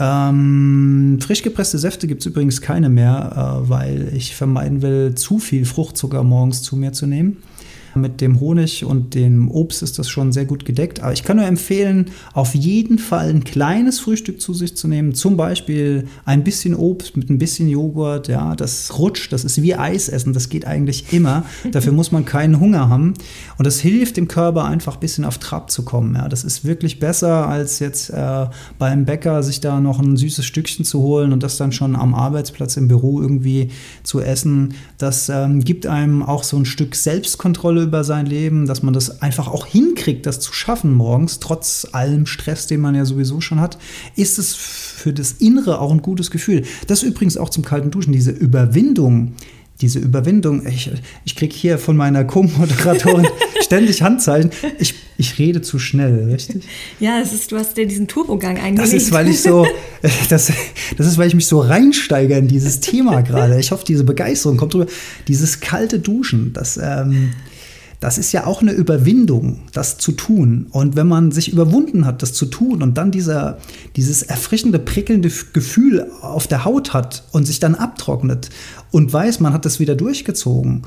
Ähm, 0.00 1.20
frisch 1.22 1.44
gepresste 1.44 1.78
Säfte 1.78 2.08
gibt 2.08 2.22
es 2.22 2.26
übrigens 2.26 2.60
keine 2.60 2.88
mehr, 2.88 3.60
äh, 3.62 3.70
weil 3.70 4.12
ich 4.16 4.34
vermeiden 4.34 4.82
will, 4.82 5.14
zu 5.14 5.38
viel 5.38 5.64
Fruchtzucker 5.64 6.24
morgens 6.24 6.62
zu 6.62 6.74
mir 6.74 6.92
zu 6.92 7.06
nehmen. 7.06 7.36
Mit 7.94 8.20
dem 8.20 8.40
Honig 8.40 8.84
und 8.84 9.14
dem 9.14 9.50
Obst 9.50 9.82
ist 9.82 9.98
das 9.98 10.08
schon 10.08 10.32
sehr 10.32 10.44
gut 10.44 10.64
gedeckt. 10.64 11.00
Aber 11.00 11.12
ich 11.12 11.22
kann 11.22 11.36
nur 11.36 11.46
empfehlen, 11.46 12.10
auf 12.32 12.54
jeden 12.54 12.98
Fall 12.98 13.30
ein 13.30 13.44
kleines 13.44 14.00
Frühstück 14.00 14.40
zu 14.40 14.54
sich 14.54 14.76
zu 14.76 14.88
nehmen. 14.88 15.14
Zum 15.14 15.36
Beispiel 15.36 16.06
ein 16.24 16.44
bisschen 16.44 16.74
Obst 16.74 17.16
mit 17.16 17.30
ein 17.30 17.38
bisschen 17.38 17.68
Joghurt. 17.68 18.28
Ja, 18.28 18.56
das 18.56 18.98
rutscht, 18.98 19.32
das 19.32 19.44
ist 19.44 19.62
wie 19.62 19.74
Eis 19.74 20.08
essen. 20.08 20.32
Das 20.32 20.48
geht 20.48 20.66
eigentlich 20.66 21.12
immer. 21.12 21.44
Dafür 21.70 21.92
muss 21.94 22.12
man 22.12 22.24
keinen 22.24 22.60
Hunger 22.60 22.88
haben. 22.88 23.14
Und 23.58 23.66
das 23.66 23.80
hilft 23.80 24.16
dem 24.16 24.28
Körper 24.28 24.64
einfach 24.64 24.94
ein 24.94 25.00
bisschen 25.00 25.24
auf 25.24 25.38
Trab 25.38 25.70
zu 25.70 25.84
kommen. 25.84 26.14
Ja, 26.14 26.28
das 26.28 26.44
ist 26.44 26.64
wirklich 26.64 26.98
besser, 26.98 27.48
als 27.48 27.78
jetzt 27.78 28.10
äh, 28.10 28.46
beim 28.78 29.04
Bäcker 29.04 29.42
sich 29.42 29.60
da 29.60 29.80
noch 29.80 30.00
ein 30.00 30.16
süßes 30.16 30.44
Stückchen 30.44 30.84
zu 30.84 31.00
holen 31.00 31.32
und 31.32 31.42
das 31.42 31.56
dann 31.56 31.72
schon 31.72 31.96
am 31.96 32.14
Arbeitsplatz 32.14 32.76
im 32.76 32.88
Büro 32.88 33.20
irgendwie 33.20 33.70
zu 34.02 34.20
essen. 34.20 34.74
Das 34.98 35.28
ähm, 35.28 35.60
gibt 35.60 35.86
einem 35.86 36.22
auch 36.22 36.44
so 36.44 36.56
ein 36.56 36.64
Stück 36.64 36.94
Selbstkontrolle 36.94 37.83
über 37.84 38.04
sein 38.04 38.26
Leben, 38.26 38.66
dass 38.66 38.82
man 38.82 38.94
das 38.94 39.22
einfach 39.22 39.48
auch 39.48 39.66
hinkriegt, 39.66 40.26
das 40.26 40.40
zu 40.40 40.52
schaffen 40.52 40.92
morgens, 40.92 41.38
trotz 41.38 41.86
allem 41.92 42.26
Stress, 42.26 42.66
den 42.66 42.80
man 42.80 42.94
ja 42.94 43.04
sowieso 43.04 43.40
schon 43.40 43.60
hat, 43.60 43.78
ist 44.16 44.38
es 44.38 44.54
für 44.54 45.12
das 45.12 45.32
Innere 45.32 45.80
auch 45.80 45.92
ein 45.92 46.02
gutes 46.02 46.30
Gefühl. 46.30 46.64
Das 46.86 47.02
übrigens 47.02 47.36
auch 47.36 47.50
zum 47.50 47.64
kalten 47.64 47.90
Duschen, 47.90 48.12
diese 48.12 48.30
Überwindung, 48.30 49.34
diese 49.80 49.98
Überwindung, 49.98 50.66
ich, 50.66 50.90
ich 51.24 51.34
kriege 51.34 51.54
hier 51.54 51.78
von 51.78 51.96
meiner 51.96 52.24
Co-Moderatorin 52.24 53.26
ständig 53.60 54.02
Handzeichen. 54.02 54.50
Ich, 54.78 54.94
ich 55.18 55.38
rede 55.38 55.62
zu 55.62 55.80
schnell, 55.80 56.30
richtig? 56.30 56.64
Ja, 57.00 57.18
das 57.18 57.32
ist, 57.32 57.50
du 57.50 57.58
hast 57.58 57.76
dir 57.76 57.86
diesen 57.86 58.06
Turbogang 58.06 58.56
eingelegt. 58.56 58.80
Das 58.80 58.92
ist, 58.92 59.10
weil 59.10 59.28
ich 59.28 59.42
so, 59.42 59.66
das, 60.28 60.52
das 60.96 61.06
ist, 61.06 61.18
weil 61.18 61.26
ich 61.26 61.34
mich 61.34 61.46
so 61.46 61.60
reinsteige 61.60 62.36
in 62.36 62.46
dieses 62.46 62.80
Thema 62.80 63.22
gerade. 63.22 63.58
Ich 63.58 63.72
hoffe, 63.72 63.84
diese 63.84 64.04
Begeisterung 64.04 64.56
kommt 64.56 64.74
drüber. 64.74 64.86
Dieses 65.26 65.58
kalte 65.58 65.98
Duschen, 65.98 66.52
das, 66.52 66.78
ähm, 66.80 67.32
das 68.04 68.18
ist 68.18 68.32
ja 68.32 68.46
auch 68.46 68.60
eine 68.60 68.72
Überwindung, 68.72 69.62
das 69.72 69.96
zu 69.96 70.12
tun. 70.12 70.66
Und 70.68 70.94
wenn 70.94 71.08
man 71.08 71.32
sich 71.32 71.50
überwunden 71.50 72.04
hat, 72.04 72.20
das 72.20 72.34
zu 72.34 72.44
tun 72.44 72.82
und 72.82 72.98
dann 72.98 73.10
dieser, 73.10 73.56
dieses 73.96 74.22
erfrischende, 74.22 74.78
prickelnde 74.78 75.30
Gefühl 75.54 76.10
auf 76.20 76.46
der 76.46 76.66
Haut 76.66 76.92
hat 76.92 77.24
und 77.32 77.46
sich 77.46 77.60
dann 77.60 77.74
abtrocknet 77.74 78.50
und 78.90 79.10
weiß, 79.10 79.40
man 79.40 79.54
hat 79.54 79.64
das 79.64 79.80
wieder 79.80 79.94
durchgezogen, 79.94 80.82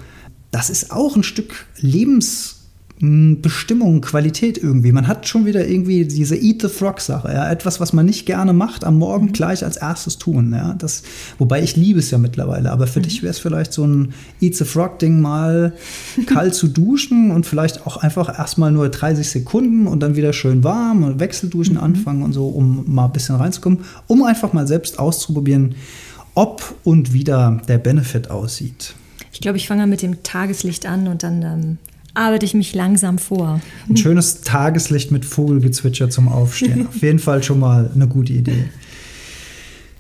das 0.52 0.70
ist 0.70 0.92
auch 0.92 1.16
ein 1.16 1.24
Stück 1.24 1.66
Lebens 1.80 2.57
Bestimmung, 3.00 4.02
Qualität 4.02 4.58
irgendwie. 4.58 4.92
Man 4.92 5.08
hat 5.08 5.28
schon 5.28 5.46
wieder 5.46 5.68
irgendwie 5.68 6.06
diese 6.06 6.36
Eat 6.36 6.64
the 6.64 6.68
Frog-Sache, 6.68 7.32
ja? 7.32 7.48
etwas, 7.52 7.80
was 7.80 7.94
man 7.94 8.08
nicht 8.08 8.26
gerne 8.26 8.54
macht, 8.54 8.84
am 8.84 8.98
Morgen 8.98 9.28
mhm. 9.28 9.34
gleich 9.34 9.64
als 9.64 9.78
erstes 9.78 10.18
tun. 10.18 10.52
Ja? 10.52 10.74
Das, 10.74 11.04
wobei 11.38 11.62
ich 11.62 11.76
liebe 11.76 12.00
es 12.00 12.10
ja 12.10 12.18
mittlerweile, 12.18 12.72
aber 12.72 12.88
für 12.88 13.00
mhm. 13.00 13.04
dich 13.04 13.22
wäre 13.22 13.30
es 13.30 13.38
vielleicht 13.38 13.72
so 13.72 13.86
ein 13.86 14.14
Eat 14.42 14.56
the 14.56 14.66
Frog-Ding 14.66 15.22
mal 15.22 15.74
kalt 16.26 16.56
zu 16.56 16.68
duschen 16.68 17.30
und 17.30 17.46
vielleicht 17.46 17.86
auch 17.86 17.98
einfach 17.98 18.36
erstmal 18.40 18.72
nur 18.72 18.90
30 18.90 19.30
Sekunden 19.30 19.86
und 19.86 20.00
dann 20.00 20.16
wieder 20.16 20.34
schön 20.34 20.64
warm 20.64 21.04
und 21.04 21.20
Wechselduschen 21.20 21.76
mhm. 21.76 21.84
anfangen 21.84 22.24
und 22.24 22.34
so, 22.34 22.48
um 22.48 22.84
mal 22.88 23.06
ein 23.06 23.12
bisschen 23.12 23.36
reinzukommen, 23.36 23.82
um 24.08 24.24
einfach 24.24 24.54
mal 24.54 24.66
selbst 24.66 24.98
auszuprobieren, 24.98 25.76
ob 26.34 26.76
und 26.84 27.14
wie 27.14 27.24
da 27.24 27.62
der 27.68 27.78
Benefit 27.78 28.32
aussieht. 28.32 28.96
Ich 29.32 29.40
glaube, 29.40 29.58
ich 29.58 29.68
fange 29.68 29.86
mit 29.86 30.02
dem 30.02 30.24
Tageslicht 30.24 30.88
an 30.88 31.08
und 31.08 31.22
dann 31.22 31.44
ähm, 31.44 31.78
arbeite 32.18 32.46
ich 32.46 32.54
mich 32.54 32.74
langsam 32.74 33.18
vor. 33.18 33.62
Ein 33.90 33.98
schönes 33.98 34.42
Tageslicht 34.42 35.12
mit 35.12 35.26
Vogelgezwitscher 35.26 36.10
zum 36.10 36.28
Aufstehen. 36.28 36.88
Auf 36.90 37.02
jeden 37.02 37.20
Fall 37.20 37.44
schon 37.44 37.60
mal 37.60 37.90
eine 37.94 38.08
gute 38.08 38.34
Idee. 38.34 38.66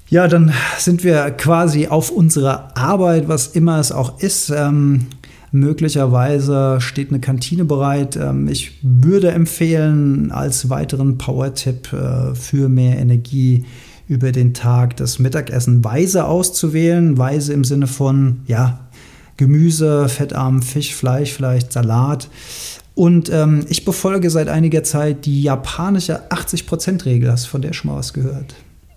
Ja, 0.09 0.27
dann 0.27 0.53
sind 0.77 1.03
wir 1.03 1.31
quasi 1.31 1.87
auf 1.87 2.11
unserer 2.11 2.77
Arbeit, 2.77 3.27
was 3.27 3.47
immer 3.47 3.77
es 3.77 3.91
auch 3.91 4.21
ist. 4.21 4.49
Ähm, 4.55 5.07
möglicherweise 5.51 6.79
steht 6.79 7.09
eine 7.09 7.19
Kantine 7.19 7.65
bereit. 7.65 8.15
Ähm, 8.15 8.47
ich 8.47 8.79
würde 8.81 9.31
empfehlen, 9.31 10.31
als 10.31 10.69
weiteren 10.69 11.17
Power-Tipp 11.17 11.91
äh, 11.91 12.35
für 12.35 12.69
mehr 12.69 12.97
Energie 12.99 13.65
über 14.07 14.31
den 14.31 14.53
Tag 14.53 14.95
das 14.95 15.19
Mittagessen 15.19 15.83
weise 15.83 16.25
auszuwählen. 16.25 17.17
Weise 17.17 17.51
im 17.51 17.65
Sinne 17.65 17.87
von, 17.87 18.41
ja, 18.47 18.86
Gemüse, 19.37 20.09
fettarmen 20.09 20.61
Fisch, 20.61 20.93
Fleisch, 20.93 21.31
vielleicht 21.31 21.71
Salat. 21.71 22.29
Und 22.95 23.29
ähm, 23.31 23.63
ich 23.69 23.85
befolge 23.85 24.31
seit 24.31 24.49
einiger 24.49 24.83
Zeit 24.83 25.25
die 25.25 25.43
japanische 25.43 26.31
80%-Regel. 26.31 27.31
Hast 27.31 27.45
du 27.45 27.49
von 27.49 27.61
der 27.61 27.73
schon 27.73 27.91
mal 27.91 27.97
was 27.97 28.11
gehört? 28.11 28.55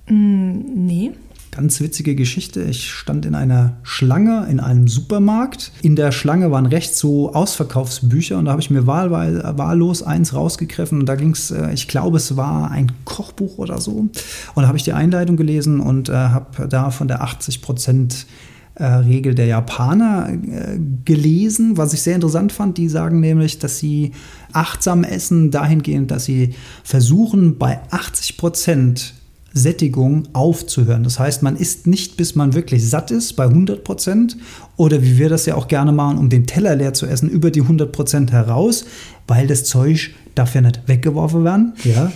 Mm, 0.09 0.61
nee. 0.75 1.13
Ganz 1.51 1.81
witzige 1.81 2.15
Geschichte. 2.15 2.63
Ich 2.63 2.91
stand 2.91 3.27
in 3.27 3.35
einer 3.35 3.77
Schlange 3.83 4.47
in 4.49 4.61
einem 4.61 4.89
Supermarkt. 4.89 5.73
In 5.83 5.97
der 5.97 6.13
Schlange 6.13 6.51
waren 6.51 6.65
rechts 6.65 6.99
so 6.99 7.35
Ausverkaufsbücher 7.35 8.39
und 8.39 8.47
da 8.47 8.53
habe 8.53 8.63
ich 8.63 8.71
mir 8.71 8.87
wahlweise, 8.87 9.43
wahllos 9.57 10.03
eins 10.03 10.33
rausgegriffen 10.33 11.01
und 11.01 11.07
da 11.07 11.17
ging 11.17 11.33
es, 11.33 11.51
äh, 11.51 11.73
ich 11.75 11.87
glaube, 11.87 12.19
es 12.19 12.37
war 12.37 12.71
ein 12.71 12.93
Kochbuch 13.05 13.59
oder 13.59 13.81
so. 13.81 13.91
Und 13.93 14.17
da 14.55 14.69
habe 14.69 14.79
ich 14.79 14.85
die 14.85 14.93
Einleitung 14.93 15.37
gelesen 15.37 15.81
und 15.81 16.09
äh, 16.09 16.13
habe 16.13 16.69
da 16.69 16.91
von 16.91 17.09
der 17.09 17.23
80 17.23 17.61
Prozent 17.61 18.27
äh, 18.81 18.87
Regel 18.87 19.35
der 19.35 19.47
Japaner 19.47 20.31
äh, 20.31 20.79
gelesen, 21.05 21.77
was 21.77 21.93
ich 21.93 22.01
sehr 22.03 22.15
interessant 22.15 22.51
fand. 22.51 22.79
Die 22.79 22.89
sagen 22.89 23.21
nämlich, 23.21 23.59
dass 23.59 23.79
sie 23.79 24.13
achtsam 24.53 25.05
essen, 25.05 25.51
dahingehend, 25.51 26.11
dass 26.11 26.25
sie 26.25 26.55
versuchen, 26.83 27.59
bei 27.59 27.81
80 27.91 28.39
Prozent 28.39 29.15
Sättigung 29.53 30.29
aufzuhören. 30.33 31.03
Das 31.03 31.19
heißt, 31.19 31.43
man 31.43 31.57
isst 31.57 31.87
nicht, 31.87 32.17
bis 32.17 32.37
man 32.37 32.55
wirklich 32.55 32.89
satt 32.89 33.11
ist, 33.11 33.35
bei 33.35 33.45
100 33.45 33.85
Prozent. 33.85 34.37
Oder 34.77 35.03
wie 35.03 35.19
wir 35.19 35.29
das 35.29 35.45
ja 35.45 35.57
auch 35.57 35.69
gerne 35.69 35.93
machen, 35.93 36.19
um 36.19 36.31
den 36.31 36.47
Teller 36.47 36.75
leer 36.77 36.95
zu 36.95 37.07
essen, 37.07 37.29
über 37.29 37.51
die 37.51 37.63
100 37.63 37.93
Prozent 37.93 38.33
heraus, 38.33 38.87
weil 39.27 39.47
das 39.47 39.65
Zeug 39.65 40.15
darf 40.35 40.55
ja 40.55 40.63
nicht 40.63 40.83
weggeworfen 40.87 41.45
werden. 41.45 41.75
Ja. 41.85 42.11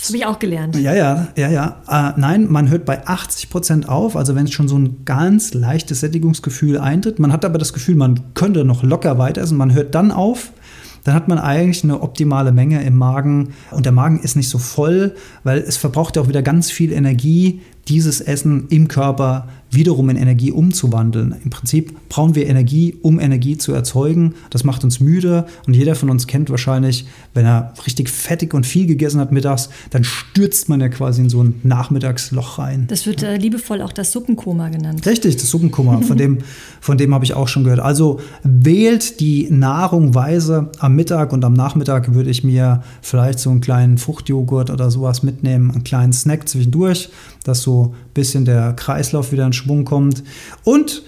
Das 0.00 0.08
habe 0.08 0.16
ich 0.16 0.26
auch 0.26 0.38
gelernt. 0.38 0.76
Ja, 0.76 0.94
ja, 0.94 1.28
ja, 1.36 1.50
ja. 1.50 1.82
Äh, 1.86 2.18
nein, 2.18 2.46
man 2.50 2.70
hört 2.70 2.86
bei 2.86 3.06
80 3.06 3.50
Prozent 3.50 3.88
auf, 3.88 4.16
also 4.16 4.34
wenn 4.34 4.46
es 4.46 4.52
schon 4.52 4.66
so 4.66 4.78
ein 4.78 5.04
ganz 5.04 5.52
leichtes 5.52 6.00
Sättigungsgefühl 6.00 6.78
eintritt. 6.78 7.18
Man 7.18 7.32
hat 7.32 7.44
aber 7.44 7.58
das 7.58 7.74
Gefühl, 7.74 7.96
man 7.96 8.32
könnte 8.32 8.64
noch 8.64 8.82
locker 8.82 9.18
weiter 9.18 9.42
essen. 9.42 9.58
Man 9.58 9.74
hört 9.74 9.94
dann 9.94 10.10
auf, 10.10 10.52
dann 11.04 11.14
hat 11.14 11.28
man 11.28 11.38
eigentlich 11.38 11.84
eine 11.84 12.00
optimale 12.00 12.50
Menge 12.50 12.82
im 12.82 12.96
Magen 12.96 13.52
und 13.70 13.84
der 13.84 13.92
Magen 13.92 14.20
ist 14.20 14.36
nicht 14.36 14.48
so 14.48 14.56
voll, 14.56 15.14
weil 15.44 15.58
es 15.58 15.76
verbraucht 15.76 16.16
ja 16.16 16.22
auch 16.22 16.28
wieder 16.28 16.42
ganz 16.42 16.70
viel 16.70 16.92
Energie, 16.92 17.60
dieses 17.90 18.20
Essen 18.20 18.66
im 18.70 18.88
Körper 18.88 19.48
wiederum 19.70 20.08
in 20.10 20.16
Energie 20.16 20.50
umzuwandeln. 20.50 21.36
Im 21.44 21.50
Prinzip 21.50 21.94
brauchen 22.08 22.34
wir 22.34 22.46
Energie, 22.46 22.96
um 23.02 23.20
Energie 23.20 23.56
zu 23.56 23.72
erzeugen. 23.72 24.34
Das 24.50 24.64
macht 24.64 24.82
uns 24.82 25.00
müde 25.00 25.46
und 25.66 25.74
jeder 25.74 25.94
von 25.94 26.10
uns 26.10 26.26
kennt 26.26 26.50
wahrscheinlich, 26.50 27.06
wenn 27.34 27.46
er 27.46 27.72
richtig 27.86 28.08
fettig 28.08 28.52
und 28.52 28.66
viel 28.66 28.86
gegessen 28.86 29.20
hat 29.20 29.32
mittags, 29.32 29.70
dann 29.90 30.02
stürzt 30.04 30.68
man 30.68 30.80
ja 30.80 30.88
quasi 30.88 31.22
in 31.22 31.28
so 31.28 31.42
ein 31.42 31.60
Nachmittagsloch 31.62 32.58
rein. 32.58 32.86
Das 32.88 33.06
wird 33.06 33.22
äh, 33.22 33.36
liebevoll 33.36 33.80
auch 33.82 33.92
das 33.92 34.12
Suppenkoma 34.12 34.68
genannt. 34.68 35.06
Richtig, 35.06 35.36
das 35.36 35.50
Suppenkoma, 35.50 36.00
von 36.00 36.16
dem, 36.16 36.38
von 36.80 36.98
dem 36.98 37.14
habe 37.14 37.24
ich 37.24 37.34
auch 37.34 37.48
schon 37.48 37.64
gehört. 37.64 37.80
Also 37.80 38.20
wählt 38.42 39.20
die 39.20 39.48
Nahrung 39.50 40.14
weise. 40.14 40.70
Am 40.78 40.96
Mittag 40.96 41.32
und 41.32 41.44
am 41.44 41.52
Nachmittag 41.52 42.14
würde 42.14 42.30
ich 42.30 42.42
mir 42.42 42.82
vielleicht 43.02 43.38
so 43.38 43.50
einen 43.50 43.60
kleinen 43.60 43.98
Fruchtjoghurt 43.98 44.70
oder 44.70 44.90
sowas 44.90 45.22
mitnehmen, 45.22 45.70
einen 45.70 45.84
kleinen 45.84 46.12
Snack 46.12 46.48
zwischendurch, 46.48 47.10
dass 47.44 47.62
so 47.62 47.79
ein 47.88 48.12
bisschen 48.14 48.44
der 48.44 48.72
Kreislauf 48.74 49.32
wieder 49.32 49.46
in 49.46 49.52
Schwung 49.52 49.84
kommt. 49.84 50.22
Und 50.64 51.02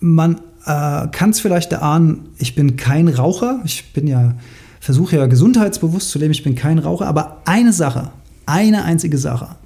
man 0.00 0.40
äh, 0.64 1.08
kann 1.08 1.30
es 1.30 1.40
vielleicht 1.40 1.72
erahnen, 1.72 2.28
ich 2.38 2.54
bin 2.54 2.76
kein 2.76 3.08
Raucher. 3.08 3.60
Ich 3.64 3.92
bin 3.92 4.06
ja, 4.06 4.34
versuche 4.80 5.16
ja 5.16 5.26
gesundheitsbewusst 5.26 6.10
zu 6.10 6.18
leben. 6.18 6.32
Ich 6.32 6.42
bin 6.42 6.54
kein 6.54 6.78
Raucher. 6.78 7.06
Aber 7.06 7.42
eine 7.44 7.72
Sache, 7.72 8.10
eine 8.46 8.84
einzige 8.84 9.18
Sache, 9.18 9.56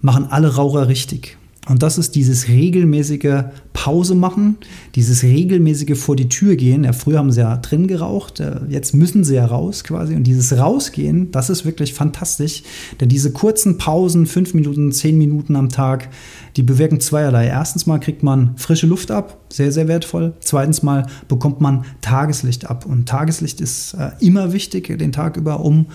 machen 0.00 0.26
alle 0.30 0.54
Raucher 0.54 0.88
richtig. 0.88 1.36
Und 1.66 1.82
das 1.82 1.96
ist 1.96 2.14
dieses 2.14 2.48
regelmäßige 2.48 3.44
Pause 3.72 4.14
machen, 4.14 4.58
dieses 4.94 5.22
regelmäßige 5.22 5.98
vor 5.98 6.14
die 6.14 6.28
Tür 6.28 6.56
gehen. 6.56 6.84
Ja, 6.84 6.92
früher 6.92 7.18
haben 7.18 7.32
sie 7.32 7.40
ja 7.40 7.56
drin 7.56 7.86
geraucht, 7.86 8.40
äh, 8.40 8.60
jetzt 8.68 8.94
müssen 8.94 9.24
sie 9.24 9.36
ja 9.36 9.46
raus 9.46 9.82
quasi. 9.82 10.14
Und 10.14 10.24
dieses 10.24 10.56
Rausgehen, 10.58 11.30
das 11.30 11.48
ist 11.48 11.64
wirklich 11.64 11.94
fantastisch. 11.94 12.62
Denn 13.00 13.08
diese 13.08 13.32
kurzen 13.32 13.78
Pausen, 13.78 14.26
fünf 14.26 14.52
Minuten, 14.52 14.92
zehn 14.92 15.16
Minuten 15.16 15.56
am 15.56 15.70
Tag, 15.70 16.10
die 16.56 16.62
bewirken 16.62 17.00
zweierlei. 17.00 17.46
Erstens 17.46 17.86
mal 17.86 17.98
kriegt 17.98 18.22
man 18.22 18.56
frische 18.56 18.86
Luft 18.86 19.10
ab, 19.10 19.38
sehr, 19.50 19.72
sehr 19.72 19.88
wertvoll. 19.88 20.34
Zweitens 20.40 20.82
mal 20.82 21.06
bekommt 21.28 21.62
man 21.62 21.84
Tageslicht 22.02 22.68
ab. 22.68 22.84
Und 22.84 23.08
Tageslicht 23.08 23.62
ist 23.62 23.94
äh, 23.94 24.10
immer 24.20 24.52
wichtig 24.52 24.98
den 24.98 25.12
Tag 25.12 25.38
über, 25.38 25.60
um 25.60 25.86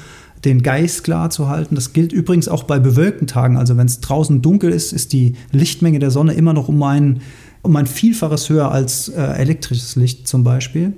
den 0.45 0.63
Geist 0.63 1.03
klar 1.03 1.29
zu 1.29 1.49
halten. 1.49 1.75
Das 1.75 1.93
gilt 1.93 2.11
übrigens 2.11 2.47
auch 2.47 2.63
bei 2.63 2.79
bewölkten 2.79 3.27
Tagen. 3.27 3.57
Also 3.57 3.77
wenn 3.77 3.87
es 3.87 3.99
draußen 3.99 4.41
dunkel 4.41 4.71
ist, 4.71 4.93
ist 4.93 5.13
die 5.13 5.35
Lichtmenge 5.51 5.99
der 5.99 6.11
Sonne 6.11 6.33
immer 6.33 6.53
noch 6.53 6.69
um 6.69 6.81
ein, 6.83 7.21
um 7.61 7.75
ein 7.75 7.87
Vielfaches 7.87 8.49
höher 8.49 8.71
als 8.71 9.09
äh, 9.09 9.21
elektrisches 9.21 9.95
Licht 9.95 10.27
zum 10.27 10.43
Beispiel. 10.43 10.93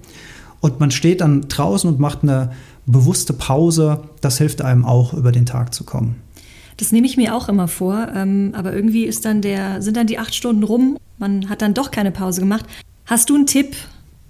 Und 0.59 0.79
man 0.79 0.91
steht 0.91 1.21
dann 1.21 1.47
draußen 1.47 1.89
und 1.89 1.99
macht 1.99 2.21
eine 2.21 2.51
bewusste 2.85 3.33
Pause. 3.33 4.03
Das 4.21 4.37
hilft 4.37 4.61
einem 4.61 4.85
auch, 4.85 5.13
über 5.13 5.31
den 5.31 5.45
Tag 5.45 5.73
zu 5.73 5.83
kommen. 5.83 6.15
Das 6.77 6.91
nehme 6.91 7.07
ich 7.07 7.17
mir 7.17 7.35
auch 7.35 7.49
immer 7.49 7.67
vor, 7.67 8.07
ähm, 8.15 8.53
aber 8.55 8.73
irgendwie 8.73 9.05
ist 9.05 9.25
dann 9.25 9.41
der, 9.41 9.81
sind 9.81 9.97
dann 9.97 10.07
die 10.07 10.17
acht 10.17 10.33
Stunden 10.33 10.63
rum. 10.63 10.97
Man 11.17 11.49
hat 11.49 11.61
dann 11.61 11.73
doch 11.73 11.91
keine 11.91 12.11
Pause 12.11 12.41
gemacht. 12.41 12.65
Hast 13.05 13.29
du 13.29 13.35
einen 13.35 13.45
Tipp 13.45 13.75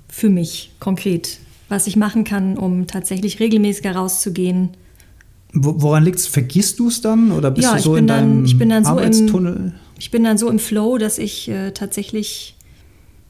für 0.09 0.29
mich 0.29 0.71
konkret, 0.79 1.39
was 1.69 1.87
ich 1.87 1.95
machen 1.95 2.23
kann, 2.23 2.57
um 2.57 2.87
tatsächlich 2.87 3.39
regelmäßiger 3.39 3.95
rauszugehen? 3.95 4.69
Woran 5.53 6.03
liegt 6.05 6.19
es? 6.19 6.27
Vergisst 6.27 6.79
du 6.79 6.87
es 6.87 7.01
dann 7.01 7.31
oder 7.31 7.51
bist 7.51 7.67
ja, 7.67 7.75
du 7.75 7.81
so 7.81 7.95
in 7.95 8.07
dann, 8.07 8.29
deinem 8.29 8.45
ich 8.45 8.57
bin 8.57 8.69
dann 8.69 8.85
Arbeitstunnel? 8.85 9.53
So 9.53 9.59
im, 9.59 9.73
ich 9.99 10.11
bin 10.11 10.23
dann 10.23 10.37
so 10.37 10.49
im 10.49 10.59
Flow, 10.59 10.97
dass 10.97 11.17
ich 11.17 11.49
äh, 11.49 11.71
tatsächlich 11.71 12.55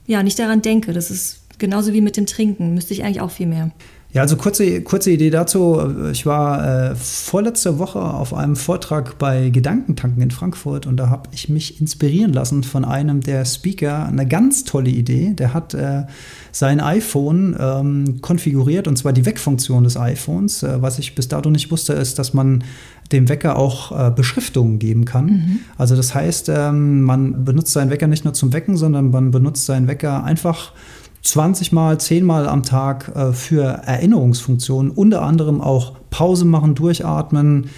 ja 0.05 0.21
nicht 0.21 0.37
daran 0.37 0.61
denke. 0.61 0.93
Das 0.93 1.09
ist 1.09 1.41
genauso 1.57 1.93
wie 1.93 2.01
mit 2.01 2.17
dem 2.17 2.25
Trinken. 2.27 2.73
Müsste 2.73 2.93
ich 2.93 3.03
eigentlich 3.03 3.21
auch 3.21 3.31
viel 3.31 3.47
mehr. 3.47 3.71
Ja, 4.13 4.21
also 4.21 4.35
kurze, 4.35 4.81
kurze 4.81 5.11
Idee 5.11 5.29
dazu. 5.29 5.79
Ich 6.11 6.25
war 6.25 6.91
äh, 6.91 6.95
vorletzte 6.95 7.79
Woche 7.79 8.01
auf 8.01 8.33
einem 8.33 8.57
Vortrag 8.57 9.17
bei 9.17 9.49
Gedankentanken 9.49 10.21
in 10.21 10.31
Frankfurt 10.31 10.85
und 10.85 10.97
da 10.97 11.09
habe 11.09 11.29
ich 11.31 11.47
mich 11.47 11.79
inspirieren 11.79 12.33
lassen 12.33 12.63
von 12.63 12.83
einem 12.83 13.21
der 13.21 13.45
Speaker. 13.45 14.05
Eine 14.05 14.27
ganz 14.27 14.65
tolle 14.65 14.89
Idee. 14.89 15.33
Der 15.33 15.53
hat 15.53 15.73
äh, 15.73 16.03
sein 16.51 16.81
iPhone 16.81 17.55
ähm, 17.57 18.19
konfiguriert 18.21 18.89
und 18.89 18.97
zwar 18.97 19.13
die 19.13 19.25
Weckfunktion 19.25 19.85
des 19.85 19.95
iPhones. 19.95 20.63
Äh, 20.63 20.81
was 20.81 20.99
ich 20.99 21.15
bis 21.15 21.29
dato 21.29 21.49
nicht 21.49 21.71
wusste, 21.71 21.93
ist, 21.93 22.19
dass 22.19 22.33
man 22.33 22.65
dem 23.13 23.29
Wecker 23.29 23.57
auch 23.57 24.07
äh, 24.07 24.11
Beschriftungen 24.11 24.79
geben 24.79 25.05
kann. 25.05 25.25
Mhm. 25.25 25.59
Also 25.77 25.95
das 25.95 26.13
heißt, 26.13 26.49
ähm, 26.49 27.03
man 27.03 27.45
benutzt 27.45 27.71
seinen 27.71 27.89
Wecker 27.89 28.07
nicht 28.07 28.25
nur 28.25 28.33
zum 28.33 28.51
Wecken, 28.51 28.75
sondern 28.75 29.11
man 29.11 29.31
benutzt 29.31 29.65
seinen 29.65 29.87
Wecker 29.87 30.25
einfach 30.25 30.73
20 31.23 31.71
Mal, 31.71 31.99
10 31.99 32.25
Mal 32.25 32.47
am 32.47 32.63
Tag 32.63 33.11
äh, 33.15 33.33
für 33.33 33.63
Erinnerungsfunktionen, 33.63 34.91
unter 34.91 35.21
anderem 35.21 35.61
auch 35.61 35.93
Pause 36.09 36.45
machen, 36.45 36.75
durchatmen, 36.75 37.69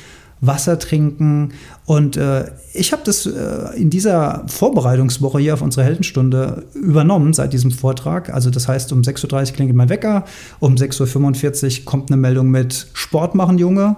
Wasser 0.45 0.77
trinken. 0.77 1.53
Und 1.85 2.17
äh, 2.17 2.51
ich 2.73 2.91
habe 2.91 3.01
das 3.05 3.25
äh, 3.25 3.75
in 3.75 3.89
dieser 3.89 4.43
Vorbereitungswoche 4.47 5.39
hier 5.39 5.53
auf 5.53 5.61
unsere 5.61 5.85
Heldenstunde 5.85 6.65
übernommen 6.73 7.33
seit 7.33 7.53
diesem 7.53 7.71
Vortrag. 7.71 8.33
Also 8.33 8.49
das 8.49 8.67
heißt, 8.67 8.91
um 8.91 9.01
6.30 9.01 9.49
Uhr 9.49 9.55
klingelt 9.55 9.77
mein 9.77 9.89
Wecker, 9.89 10.25
um 10.59 10.75
6.45 10.75 11.79
Uhr 11.79 11.85
kommt 11.85 12.11
eine 12.11 12.17
Meldung 12.17 12.49
mit 12.51 12.87
Sport 12.93 13.35
machen, 13.35 13.57
Junge. 13.57 13.95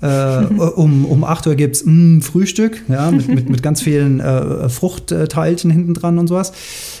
Äh, 0.00 0.44
um, 0.76 1.04
um 1.04 1.24
8 1.24 1.46
Uhr 1.48 1.54
gibt 1.54 1.76
es 1.76 1.84
mm, 1.84 2.20
Frühstück, 2.20 2.82
ja, 2.88 3.10
mit, 3.10 3.28
mit, 3.28 3.48
mit 3.50 3.62
ganz 3.62 3.82
vielen 3.82 4.20
äh, 4.20 4.68
Fruchtteilchen 4.68 5.70
hinten 5.70 5.94
dran 5.94 6.18
und 6.18 6.28
sowas. 6.28 6.52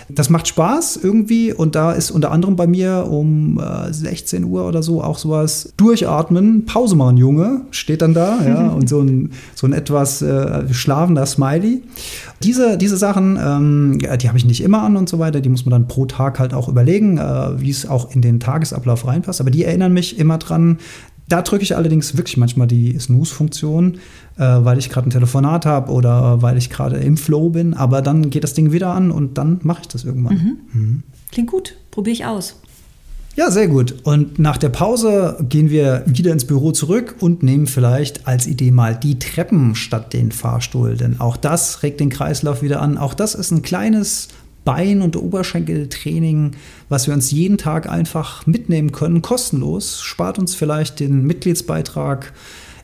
Das 0.08 0.30
macht 0.30 0.48
Spaß 0.48 0.98
irgendwie 1.02 1.52
und 1.52 1.74
da 1.74 1.92
ist 1.92 2.10
unter 2.10 2.32
anderem 2.32 2.56
bei 2.56 2.66
mir 2.66 3.06
um 3.10 3.60
äh, 3.60 3.92
16 3.92 4.44
Uhr 4.44 4.66
oder 4.66 4.82
so 4.82 5.02
auch 5.02 5.18
sowas 5.18 5.72
durchatmen, 5.76 6.64
Pause 6.64 6.96
machen, 6.96 7.18
Junge, 7.18 7.62
steht 7.70 8.02
dann 8.02 8.14
da, 8.14 8.38
ja, 8.46 8.68
und 8.78 8.88
so 8.88 9.00
ein, 9.00 9.30
so 9.54 9.66
ein 9.66 9.72
etwas 9.72 10.22
äh, 10.22 10.72
schlafender 10.72 11.26
Smiley. 11.26 11.82
Diese, 12.42 12.78
diese 12.78 12.96
Sachen, 12.96 13.36
ähm, 13.36 13.98
die 13.98 14.28
habe 14.28 14.38
ich 14.38 14.44
nicht 14.44 14.62
immer 14.62 14.82
an 14.82 14.96
und 14.96 15.08
so 15.08 15.18
weiter, 15.18 15.40
die 15.40 15.48
muss 15.48 15.66
man 15.66 15.72
dann 15.72 15.88
pro 15.88 16.06
Tag 16.06 16.38
halt 16.38 16.54
auch 16.54 16.68
überlegen, 16.68 17.18
äh, 17.18 17.60
wie 17.60 17.70
es 17.70 17.88
auch 17.88 18.14
in 18.14 18.22
den 18.22 18.40
Tagesablauf 18.40 19.06
reinpasst, 19.06 19.40
aber 19.40 19.50
die 19.50 19.64
erinnern 19.64 19.92
mich 19.92 20.18
immer 20.18 20.38
dran, 20.38 20.78
da 21.28 21.42
drücke 21.42 21.62
ich 21.62 21.76
allerdings 21.76 22.16
wirklich 22.16 22.36
manchmal 22.36 22.66
die 22.66 22.98
Snooze-Funktion, 22.98 23.98
äh, 24.36 24.40
weil 24.40 24.78
ich 24.78 24.90
gerade 24.90 25.08
ein 25.08 25.10
Telefonat 25.10 25.66
habe 25.66 25.92
oder 25.92 26.42
weil 26.42 26.56
ich 26.56 26.70
gerade 26.70 26.96
im 26.96 27.16
Flow 27.16 27.50
bin. 27.50 27.74
Aber 27.74 28.02
dann 28.02 28.30
geht 28.30 28.44
das 28.44 28.54
Ding 28.54 28.72
wieder 28.72 28.92
an 28.92 29.10
und 29.10 29.38
dann 29.38 29.60
mache 29.62 29.82
ich 29.82 29.88
das 29.88 30.04
irgendwann. 30.04 30.34
Mhm. 30.72 30.80
Mhm. 30.80 31.02
Klingt 31.30 31.50
gut, 31.50 31.74
probiere 31.90 32.14
ich 32.14 32.24
aus. 32.24 32.56
Ja, 33.36 33.52
sehr 33.52 33.68
gut. 33.68 33.94
Und 34.02 34.40
nach 34.40 34.56
der 34.56 34.70
Pause 34.70 35.36
gehen 35.48 35.70
wir 35.70 36.02
wieder 36.06 36.32
ins 36.32 36.44
Büro 36.44 36.72
zurück 36.72 37.14
und 37.20 37.44
nehmen 37.44 37.68
vielleicht 37.68 38.26
als 38.26 38.48
Idee 38.48 38.72
mal 38.72 38.96
die 38.96 39.20
Treppen 39.20 39.76
statt 39.76 40.12
den 40.12 40.32
Fahrstuhl. 40.32 40.96
Denn 40.96 41.20
auch 41.20 41.36
das 41.36 41.84
regt 41.84 42.00
den 42.00 42.08
Kreislauf 42.08 42.62
wieder 42.62 42.82
an. 42.82 42.98
Auch 42.98 43.14
das 43.14 43.36
ist 43.36 43.52
ein 43.52 43.62
kleines 43.62 44.26
Bein- 44.68 45.00
und 45.00 45.16
Oberschenkeltraining, 45.16 46.50
was 46.90 47.06
wir 47.06 47.14
uns 47.14 47.30
jeden 47.30 47.56
Tag 47.56 47.88
einfach 47.88 48.46
mitnehmen 48.46 48.92
können, 48.92 49.22
kostenlos, 49.22 50.02
spart 50.02 50.38
uns 50.38 50.54
vielleicht 50.54 51.00
den 51.00 51.22
Mitgliedsbeitrag 51.26 52.34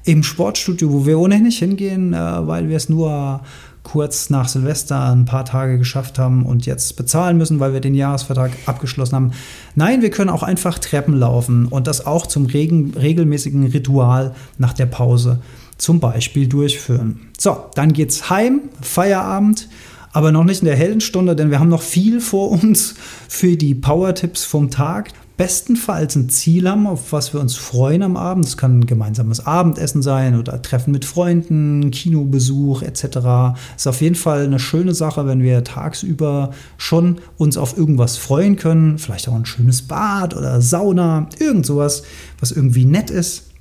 im 0.05 0.23
Sportstudio, 0.23 0.91
wo 0.91 1.05
wir 1.05 1.19
ohnehin 1.19 1.43
nicht 1.43 1.59
hingehen, 1.59 2.15
äh, 2.15 2.17
weil 2.17 2.71
wir 2.71 2.79
es 2.79 2.89
nur 2.89 3.43
kurz 3.83 4.31
nach 4.31 4.49
Silvester 4.49 5.13
ein 5.13 5.27
paar 5.27 5.45
Tage 5.45 5.77
geschafft 5.77 6.19
haben 6.19 6.47
und 6.47 6.65
jetzt 6.65 6.97
bezahlen 6.97 7.37
müssen, 7.37 7.61
weil 7.61 7.75
wir 7.75 7.81
den 7.81 7.95
Jahresvertrag 7.95 8.53
abgeschlossen 8.65 9.17
haben. 9.17 9.33
Nein, 9.75 10.01
wir 10.01 10.09
können 10.09 10.31
auch 10.31 10.43
einfach 10.43 10.79
Treppen 10.79 11.15
laufen 11.15 11.67
und 11.67 11.87
das 11.87 12.07
auch 12.07 12.27
zum 12.27 12.47
regelmäßigen 12.47 13.67
Ritual 13.67 14.35
nach 14.57 14.73
der 14.73 14.87
Pause 14.87 15.41
zum 15.77 16.01
Beispiel 16.01 16.47
durchführen. 16.47 17.29
So, 17.37 17.67
dann 17.75 17.93
geht's 17.93 18.31
heim, 18.31 18.63
Feierabend 18.81 19.69
aber 20.15 20.31
noch 20.31 20.45
nicht 20.45 20.63
in 20.63 20.67
der 20.67 20.77
hellen 20.77 21.01
Stunde, 21.01 21.35
denn 21.35 21.51
wir 21.51 21.59
haben 21.59 21.69
noch 21.69 21.83
viel 21.83 22.21
vor 22.21 22.51
uns 22.51 22.95
für 23.29 23.57
die 23.57 23.75
Power-Tipps 23.75 24.45
vom 24.45 24.71
Tag. 24.71 25.11
Bestenfalls 25.37 26.15
ein 26.15 26.29
Ziel 26.29 26.71
haben, 26.71 26.87
auf 26.87 27.11
was 27.11 27.35
wir 27.35 27.41
uns 27.41 27.57
freuen 27.57 28.05
am 28.05 28.17
Abend. 28.17 28.45
Es 28.45 28.57
kann 28.57 28.79
ein 28.79 28.87
gemeinsames 28.87 29.45
Abendessen 29.45 30.03
sein 30.03 30.39
oder 30.39 30.63
Treffen 30.63 30.93
mit 30.93 31.05
Freunden, 31.05 31.91
Kinobesuch 31.91 32.83
etc. 32.83 33.59
Ist 33.77 33.89
auf 33.89 34.01
jeden 34.01 34.15
Fall 34.15 34.45
eine 34.45 34.61
schöne 34.61 34.95
Sache, 34.95 35.27
wenn 35.27 35.43
wir 35.43 35.65
tagsüber 35.65 36.51
schon 36.79 37.17
uns 37.37 37.57
auf 37.57 37.77
irgendwas 37.77 38.17
freuen 38.17 38.55
können. 38.55 38.99
Vielleicht 38.99 39.29
auch 39.29 39.35
ein 39.35 39.47
schönes 39.47 39.83
Bad 39.83 40.37
oder 40.37 40.61
Sauna, 40.61 41.29
irgend 41.41 41.67
sowas, 41.67 42.05
was 42.39 42.53
irgendwie 42.53 42.85
nett 42.85 43.11
ist. 43.11 43.54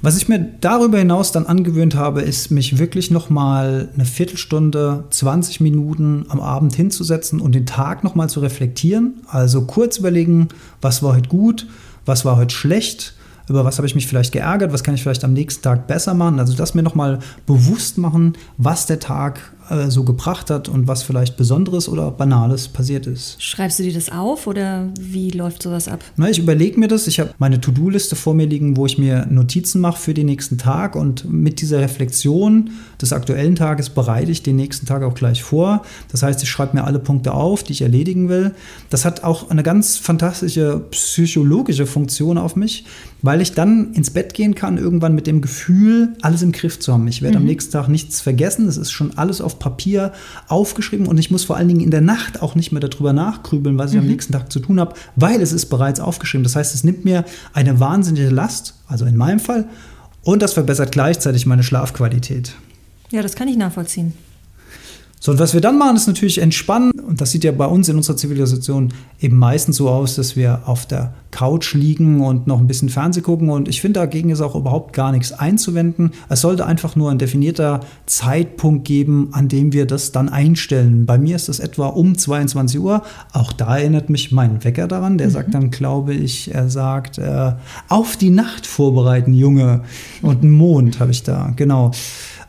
Was 0.00 0.16
ich 0.16 0.28
mir 0.28 0.38
darüber 0.60 0.98
hinaus 0.98 1.32
dann 1.32 1.46
angewöhnt 1.46 1.96
habe, 1.96 2.22
ist, 2.22 2.52
mich 2.52 2.78
wirklich 2.78 3.10
nochmal 3.10 3.88
eine 3.94 4.04
Viertelstunde, 4.04 5.04
20 5.10 5.60
Minuten 5.60 6.24
am 6.28 6.40
Abend 6.40 6.74
hinzusetzen 6.74 7.40
und 7.40 7.54
den 7.56 7.66
Tag 7.66 8.04
nochmal 8.04 8.30
zu 8.30 8.38
reflektieren. 8.38 9.22
Also 9.26 9.62
kurz 9.62 9.98
überlegen, 9.98 10.48
was 10.80 11.02
war 11.02 11.16
heute 11.16 11.28
gut, 11.28 11.66
was 12.06 12.24
war 12.24 12.36
heute 12.36 12.54
schlecht, 12.54 13.14
über 13.48 13.64
was 13.64 13.78
habe 13.78 13.88
ich 13.88 13.96
mich 13.96 14.06
vielleicht 14.06 14.32
geärgert, 14.32 14.72
was 14.72 14.84
kann 14.84 14.94
ich 14.94 15.02
vielleicht 15.02 15.24
am 15.24 15.32
nächsten 15.32 15.62
Tag 15.62 15.88
besser 15.88 16.14
machen. 16.14 16.38
Also 16.38 16.54
das 16.54 16.74
mir 16.74 16.82
nochmal 16.82 17.18
bewusst 17.46 17.98
machen, 17.98 18.34
was 18.56 18.86
der 18.86 19.00
Tag 19.00 19.52
äh, 19.70 19.90
so 19.90 20.04
gebracht 20.04 20.50
hat 20.50 20.68
und 20.68 20.88
was 20.88 21.02
vielleicht 21.02 21.36
Besonderes 21.36 21.88
oder 21.88 22.10
Banales 22.10 22.68
passiert 22.68 23.06
ist. 23.06 23.42
Schreibst 23.42 23.78
du 23.78 23.82
dir 23.82 23.92
das 23.92 24.10
auf 24.10 24.46
oder 24.46 24.88
wie 24.98 25.30
läuft 25.30 25.62
sowas 25.62 25.88
ab? 25.88 26.00
Na, 26.16 26.28
ich 26.28 26.38
überlege 26.38 26.78
mir 26.78 26.88
das. 26.88 27.06
Ich 27.06 27.20
habe 27.20 27.34
meine 27.38 27.60
To-Do-Liste 27.60 28.16
vor 28.16 28.34
mir 28.34 28.46
liegen, 28.46 28.76
wo 28.76 28.86
ich 28.86 28.98
mir 28.98 29.26
Notizen 29.26 29.80
mache 29.80 30.00
für 30.00 30.14
den 30.14 30.26
nächsten 30.26 30.58
Tag 30.58 30.96
und 30.96 31.30
mit 31.30 31.60
dieser 31.60 31.80
Reflexion 31.80 32.70
des 33.00 33.12
aktuellen 33.12 33.56
Tages 33.56 33.90
bereite 33.90 34.30
ich 34.30 34.42
den 34.42 34.56
nächsten 34.56 34.86
Tag 34.86 35.02
auch 35.02 35.14
gleich 35.14 35.42
vor. 35.42 35.82
Das 36.10 36.22
heißt, 36.22 36.42
ich 36.42 36.48
schreibe 36.48 36.76
mir 36.76 36.84
alle 36.84 36.98
Punkte 36.98 37.32
auf, 37.32 37.62
die 37.62 37.72
ich 37.72 37.82
erledigen 37.82 38.28
will. 38.28 38.54
Das 38.90 39.04
hat 39.04 39.24
auch 39.24 39.50
eine 39.50 39.62
ganz 39.62 39.96
fantastische 39.96 40.82
psychologische 40.90 41.86
Funktion 41.86 42.38
auf 42.38 42.56
mich, 42.56 42.84
weil 43.22 43.40
ich 43.40 43.52
dann 43.52 43.92
ins 43.94 44.10
Bett 44.10 44.34
gehen 44.34 44.54
kann, 44.54 44.78
irgendwann 44.78 45.14
mit 45.14 45.26
dem 45.26 45.40
Gefühl, 45.40 46.16
alles 46.22 46.42
im 46.42 46.52
Griff 46.52 46.78
zu 46.78 46.92
haben. 46.92 47.06
Ich 47.08 47.22
werde 47.22 47.36
mhm. 47.36 47.42
am 47.42 47.46
nächsten 47.46 47.72
Tag 47.72 47.88
nichts 47.88 48.20
vergessen. 48.20 48.68
Es 48.68 48.76
ist 48.76 48.90
schon 48.90 49.16
alles 49.16 49.40
auf 49.40 49.57
Papier 49.58 50.12
aufgeschrieben 50.48 51.06
und 51.06 51.18
ich 51.18 51.30
muss 51.30 51.44
vor 51.44 51.56
allen 51.56 51.68
Dingen 51.68 51.80
in 51.80 51.90
der 51.90 52.00
Nacht 52.00 52.42
auch 52.42 52.54
nicht 52.54 52.72
mehr 52.72 52.80
darüber 52.80 53.12
nachgrübeln, 53.12 53.78
was 53.78 53.90
ich 53.90 53.96
mhm. 53.96 54.02
am 54.02 54.08
nächsten 54.08 54.32
Tag 54.32 54.52
zu 54.52 54.60
tun 54.60 54.80
habe, 54.80 54.94
weil 55.16 55.40
es 55.40 55.52
ist 55.52 55.66
bereits 55.66 56.00
aufgeschrieben. 56.00 56.44
Das 56.44 56.56
heißt, 56.56 56.74
es 56.74 56.84
nimmt 56.84 57.04
mir 57.04 57.24
eine 57.52 57.80
wahnsinnige 57.80 58.30
Last, 58.30 58.74
also 58.86 59.04
in 59.04 59.16
meinem 59.16 59.40
Fall, 59.40 59.68
und 60.22 60.42
das 60.42 60.52
verbessert 60.52 60.92
gleichzeitig 60.92 61.46
meine 61.46 61.62
Schlafqualität. 61.62 62.54
Ja, 63.10 63.22
das 63.22 63.34
kann 63.34 63.48
ich 63.48 63.56
nachvollziehen. 63.56 64.12
So, 65.20 65.32
und 65.32 65.40
was 65.40 65.52
wir 65.52 65.60
dann 65.60 65.78
machen, 65.78 65.96
ist 65.96 66.06
natürlich 66.06 66.38
entspannen. 66.38 66.92
Und 66.92 67.20
das 67.20 67.32
sieht 67.32 67.42
ja 67.42 67.50
bei 67.50 67.66
uns 67.66 67.88
in 67.88 67.96
unserer 67.96 68.16
Zivilisation 68.16 68.92
eben 69.20 69.36
meistens 69.36 69.76
so 69.76 69.88
aus, 69.88 70.14
dass 70.14 70.36
wir 70.36 70.62
auf 70.66 70.86
der 70.86 71.12
Couch 71.32 71.74
liegen 71.74 72.20
und 72.20 72.46
noch 72.46 72.58
ein 72.58 72.68
bisschen 72.68 72.88
Fernseh 72.88 73.20
gucken. 73.20 73.50
Und 73.50 73.68
ich 73.68 73.80
finde, 73.80 74.00
dagegen 74.00 74.30
ist 74.30 74.40
auch 74.40 74.54
überhaupt 74.54 74.92
gar 74.92 75.10
nichts 75.10 75.32
einzuwenden. 75.32 76.12
Es 76.28 76.40
sollte 76.42 76.66
einfach 76.66 76.94
nur 76.94 77.10
ein 77.10 77.18
definierter 77.18 77.80
Zeitpunkt 78.06 78.84
geben, 78.84 79.30
an 79.32 79.48
dem 79.48 79.72
wir 79.72 79.86
das 79.86 80.12
dann 80.12 80.28
einstellen. 80.28 81.04
Bei 81.04 81.18
mir 81.18 81.34
ist 81.34 81.48
das 81.48 81.58
etwa 81.58 81.88
um 81.88 82.16
22 82.16 82.78
Uhr. 82.80 83.02
Auch 83.32 83.52
da 83.52 83.76
erinnert 83.76 84.10
mich 84.10 84.30
mein 84.30 84.62
Wecker 84.62 84.86
daran. 84.86 85.18
Der 85.18 85.28
mhm. 85.28 85.32
sagt 85.32 85.54
dann, 85.54 85.70
glaube 85.70 86.14
ich, 86.14 86.54
er 86.54 86.68
sagt, 86.68 87.18
äh, 87.18 87.52
auf 87.88 88.16
die 88.16 88.30
Nacht 88.30 88.66
vorbereiten, 88.66 89.34
Junge. 89.34 89.82
Und 90.22 90.42
einen 90.42 90.52
Mond 90.52 91.00
habe 91.00 91.10
ich 91.10 91.24
da, 91.24 91.52
genau. 91.56 91.90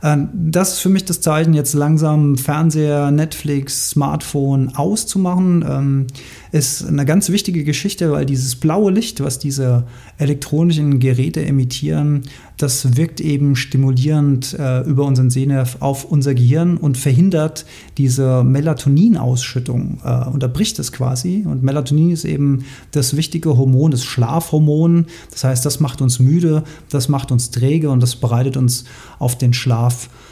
Ähm, 0.02 0.28
das 0.32 0.74
ist 0.74 0.78
für 0.80 0.88
mich 0.88 1.04
das 1.04 1.20
Zeichen, 1.20 1.54
jetzt 1.54 1.74
langsam 1.74 2.36
Fernseher, 2.36 3.10
Netflix, 3.10 3.90
Smartphone 3.90 4.74
auszumachen. 4.74 6.06
Ist 6.52 6.84
eine 6.84 7.04
ganz 7.04 7.28
wichtige 7.28 7.62
Geschichte, 7.62 8.10
weil 8.10 8.26
dieses 8.26 8.56
blaue 8.56 8.90
Licht, 8.90 9.22
was 9.22 9.38
diese 9.38 9.84
elektronischen 10.18 10.98
Geräte 10.98 11.44
emittieren, 11.44 12.22
das 12.56 12.96
wirkt 12.96 13.20
eben 13.20 13.54
stimulierend 13.54 14.56
äh, 14.58 14.80
über 14.80 15.04
unseren 15.04 15.30
Sehnerv 15.30 15.76
auf 15.80 16.04
unser 16.04 16.34
Gehirn 16.34 16.76
und 16.76 16.98
verhindert 16.98 17.66
diese 17.98 18.42
Melatoninausschüttung, 18.42 20.00
äh, 20.04 20.28
unterbricht 20.28 20.78
es 20.80 20.90
quasi. 20.90 21.44
Und 21.46 21.62
Melatonin 21.62 22.10
ist 22.10 22.24
eben 22.24 22.64
das 22.90 23.16
wichtige 23.16 23.56
Hormon, 23.56 23.92
das 23.92 24.04
Schlafhormon. 24.04 25.06
Das 25.30 25.44
heißt, 25.44 25.64
das 25.64 25.78
macht 25.78 26.02
uns 26.02 26.18
müde, 26.18 26.64
das 26.88 27.08
macht 27.08 27.30
uns 27.30 27.50
träge 27.50 27.90
und 27.90 28.00
das 28.00 28.16
bereitet 28.16 28.56
uns 28.56 28.84
auf 29.18 29.38
den 29.38 29.52
Schlaf 29.52 30.04
vor. 30.04 30.29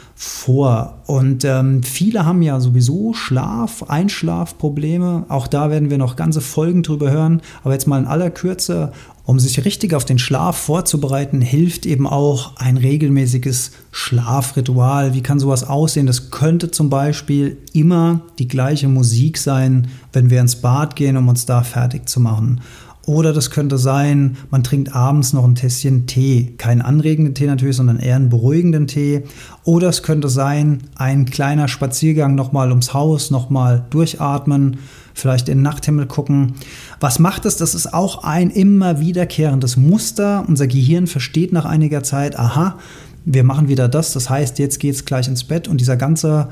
Und 1.07 1.45
ähm, 1.45 1.81
viele 1.81 2.25
haben 2.25 2.41
ja 2.41 2.59
sowieso 2.59 3.13
Schlaf, 3.13 3.83
Einschlafprobleme. 3.83 5.25
Auch 5.29 5.47
da 5.47 5.69
werden 5.69 5.89
wir 5.89 5.97
noch 5.97 6.17
ganze 6.17 6.41
Folgen 6.41 6.83
drüber 6.83 7.09
hören. 7.09 7.41
Aber 7.63 7.71
jetzt 7.71 7.87
mal 7.87 7.99
in 7.99 8.05
aller 8.05 8.29
Kürze, 8.29 8.91
um 9.23 9.39
sich 9.39 9.63
richtig 9.63 9.93
auf 9.93 10.03
den 10.03 10.19
Schlaf 10.19 10.57
vorzubereiten, 10.57 11.39
hilft 11.39 11.85
eben 11.85 12.05
auch 12.05 12.57
ein 12.57 12.75
regelmäßiges 12.75 13.71
Schlafritual. 13.91 15.13
Wie 15.13 15.23
kann 15.23 15.39
sowas 15.39 15.63
aussehen? 15.63 16.05
Das 16.05 16.31
könnte 16.31 16.69
zum 16.69 16.89
Beispiel 16.89 17.57
immer 17.71 18.19
die 18.39 18.49
gleiche 18.49 18.89
Musik 18.89 19.37
sein, 19.37 19.87
wenn 20.11 20.29
wir 20.29 20.41
ins 20.41 20.57
Bad 20.57 20.97
gehen, 20.97 21.15
um 21.15 21.29
uns 21.29 21.45
da 21.45 21.63
fertig 21.63 22.09
zu 22.09 22.19
machen. 22.19 22.59
Oder 23.09 23.33
das 23.33 23.49
könnte 23.49 23.79
sein, 23.79 24.37
man 24.51 24.63
trinkt 24.63 24.93
abends 24.93 25.33
noch 25.33 25.43
ein 25.43 25.55
Tässchen 25.55 26.05
Tee. 26.05 26.53
Keinen 26.59 26.83
anregenden 26.83 27.33
Tee 27.33 27.47
natürlich, 27.47 27.75
sondern 27.75 27.97
eher 27.97 28.15
einen 28.15 28.29
beruhigenden 28.29 28.85
Tee. 28.85 29.23
Oder 29.63 29.89
es 29.89 30.03
könnte 30.03 30.29
sein, 30.29 30.83
ein 30.93 31.25
kleiner 31.25 31.67
Spaziergang 31.67 32.35
nochmal 32.35 32.69
ums 32.69 32.93
Haus, 32.93 33.31
nochmal 33.31 33.83
durchatmen, 33.89 34.77
vielleicht 35.15 35.49
in 35.49 35.57
den 35.57 35.63
Nachthimmel 35.63 36.05
gucken. 36.05 36.53
Was 36.99 37.17
macht 37.17 37.47
es? 37.47 37.57
Das 37.57 37.73
ist 37.73 37.95
auch 37.95 38.23
ein 38.23 38.51
immer 38.51 38.99
wiederkehrendes 38.99 39.75
Muster. 39.75 40.45
Unser 40.47 40.67
Gehirn 40.67 41.07
versteht 41.07 41.51
nach 41.51 41.65
einiger 41.65 42.03
Zeit, 42.03 42.37
aha, 42.37 42.77
wir 43.25 43.43
machen 43.43 43.69
wieder 43.69 43.89
das. 43.89 44.13
Das 44.13 44.29
heißt, 44.29 44.59
jetzt 44.59 44.79
geht 44.79 44.93
es 44.93 45.05
gleich 45.05 45.27
ins 45.27 45.45
Bett 45.45 45.67
und 45.67 45.81
dieser 45.81 45.97
ganze 45.97 46.49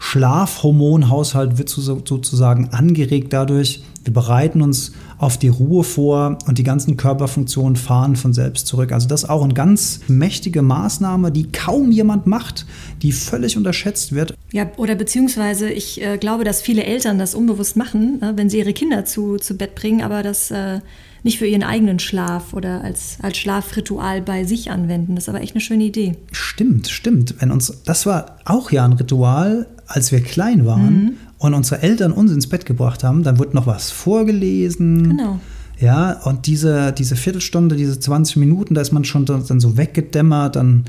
Schlafhormonhaushalt 0.00 1.56
wird 1.56 1.68
sozusagen 1.68 2.70
angeregt 2.70 3.32
dadurch. 3.32 3.84
Wir 4.02 4.12
bereiten 4.12 4.62
uns 4.62 4.92
auf 5.18 5.36
die 5.36 5.48
Ruhe 5.48 5.84
vor 5.84 6.38
und 6.46 6.58
die 6.58 6.62
ganzen 6.62 6.96
Körperfunktionen 6.96 7.76
fahren 7.76 8.16
von 8.16 8.32
selbst 8.32 8.66
zurück. 8.66 8.92
Also 8.92 9.06
das 9.06 9.24
ist 9.24 9.28
auch 9.28 9.44
eine 9.44 9.52
ganz 9.52 10.00
mächtige 10.08 10.62
Maßnahme, 10.62 11.30
die 11.30 11.52
kaum 11.52 11.90
jemand 11.90 12.26
macht, 12.26 12.66
die 13.02 13.12
völlig 13.12 13.56
unterschätzt 13.56 14.12
wird. 14.12 14.34
Ja, 14.52 14.70
oder 14.78 14.94
beziehungsweise 14.94 15.70
ich 15.70 16.02
äh, 16.02 16.16
glaube, 16.16 16.44
dass 16.44 16.62
viele 16.62 16.84
Eltern 16.84 17.18
das 17.18 17.34
unbewusst 17.34 17.76
machen, 17.76 18.22
äh, 18.22 18.32
wenn 18.36 18.48
sie 18.48 18.58
ihre 18.58 18.72
Kinder 18.72 19.04
zu, 19.04 19.36
zu 19.36 19.56
Bett 19.56 19.74
bringen, 19.74 20.02
aber 20.02 20.22
das 20.22 20.50
äh, 20.50 20.80
nicht 21.22 21.38
für 21.38 21.46
ihren 21.46 21.62
eigenen 21.62 21.98
Schlaf 21.98 22.54
oder 22.54 22.82
als, 22.82 23.18
als 23.20 23.36
Schlafritual 23.36 24.22
bei 24.22 24.44
sich 24.44 24.70
anwenden. 24.70 25.14
Das 25.14 25.24
ist 25.24 25.28
aber 25.28 25.42
echt 25.42 25.54
eine 25.54 25.60
schöne 25.60 25.84
Idee. 25.84 26.16
Stimmt, 26.32 26.88
stimmt. 26.88 27.34
Wenn 27.40 27.50
uns, 27.50 27.82
das 27.84 28.06
war 28.06 28.38
auch 28.46 28.70
ja 28.70 28.84
ein 28.84 28.94
Ritual, 28.94 29.66
als 29.86 30.12
wir 30.12 30.22
klein 30.22 30.64
waren 30.64 30.94
mhm. 30.94 31.12
Und 31.40 31.54
unsere 31.54 31.82
Eltern 31.82 32.12
uns 32.12 32.30
ins 32.30 32.46
Bett 32.46 32.66
gebracht 32.66 33.02
haben, 33.02 33.22
dann 33.22 33.38
wurde 33.38 33.56
noch 33.56 33.66
was 33.66 33.90
vorgelesen. 33.90 35.16
Genau. 35.16 35.40
Ja, 35.80 36.20
und 36.24 36.46
diese, 36.46 36.92
diese 36.92 37.16
Viertelstunde, 37.16 37.76
diese 37.76 37.98
20 37.98 38.36
Minuten, 38.36 38.74
da 38.74 38.82
ist 38.82 38.92
man 38.92 39.04
schon 39.04 39.24
dann 39.24 39.60
so 39.60 39.78
weggedämmert, 39.78 40.56
dann 40.56 40.84